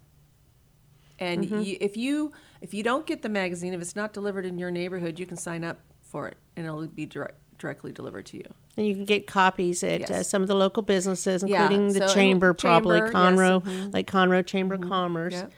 [1.17, 1.61] and Mm-hmm.
[1.61, 4.69] you, if you if you don't get the magazine if it's not delivered in your
[4.71, 8.45] neighborhood you can sign up for it and it'll be direct, directly delivered to you
[8.77, 12.03] And you can get copies at uh, some of the local businesses, including the so-
[12.03, 13.93] and chamber, probably chamber, yes, Conroe, mhm.
[13.93, 15.33] like Conroe Chamber of Commerce.
[15.33, 15.51] Yep.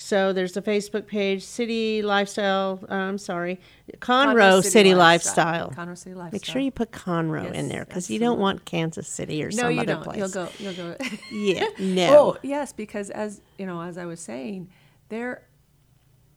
[0.00, 2.78] So there's a Facebook page, City Lifestyle.
[2.88, 3.60] Uh, I'm sorry,
[3.98, 5.70] Conroe, City, Lifestyle.
[5.70, 9.08] Conroe City Lifestyle Make sure you put Conroe in there because you don't want Kansas
[9.08, 10.18] City or no some you other don't place.
[10.18, 10.96] you'll go you'll go
[11.32, 12.16] Yeah, no.
[12.16, 14.70] Oh, yes, because as you know, as I was saying,
[15.08, 15.42] their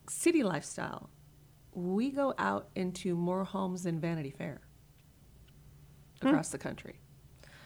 [0.09, 1.11] city lifestyle,
[1.73, 4.61] we go out into more homes than Vanity Fair
[6.19, 6.99] across the country.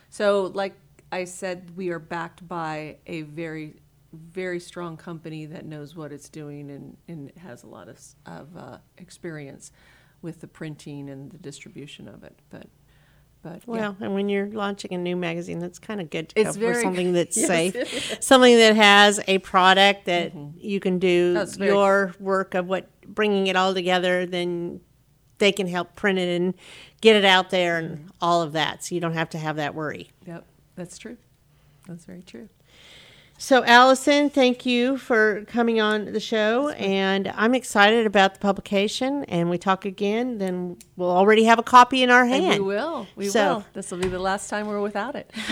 [0.09, 0.75] So, like
[1.11, 3.77] I said, we are backed by a very,
[4.15, 8.55] very strong company that knows what it's doing and, and has a lot of, of
[8.57, 9.71] uh, experience
[10.21, 12.37] with the printing and the distribution of it.
[12.49, 12.67] But,
[13.43, 13.73] but yeah.
[13.73, 16.61] Well, and when you're launching a new magazine, that's kind of good to It's go
[16.61, 21.33] very for something that's Yes, safe, something that has a product that you can do
[21.33, 24.25] That's very- your work of what bringing it all together.
[24.25, 24.81] Then
[25.37, 26.53] they can help print it and
[27.01, 29.75] get it out there and all of that, so you don't have to have that
[29.75, 30.09] worry.
[30.25, 30.45] Yep,
[30.75, 31.17] that's true.
[31.87, 32.49] That's very true.
[33.37, 39.25] So, Allison, thank you for coming on the show, and I'm excited about the publication.
[39.25, 42.63] And we talk again, then we'll already have a copy in our And hand.
[42.63, 43.07] we will.
[43.17, 43.65] We So- will.
[43.73, 45.29] This will be the last time we're without it.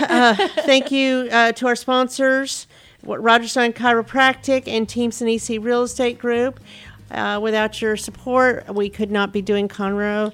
[0.64, 2.66] Thank you uh, to our sponsors,
[3.02, 6.60] what- Rodgers Stein Chiropractic and Team Sinisi Real Estate Group.
[7.10, 10.32] Uh, without your support, we could not be doing Conroe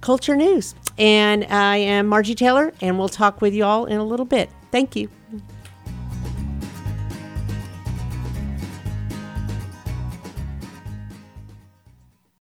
[0.00, 0.74] Culture News.
[0.98, 4.50] And I am Margie Taylor, and we'll talk with you all in a little bit.
[4.72, 5.08] Thank you.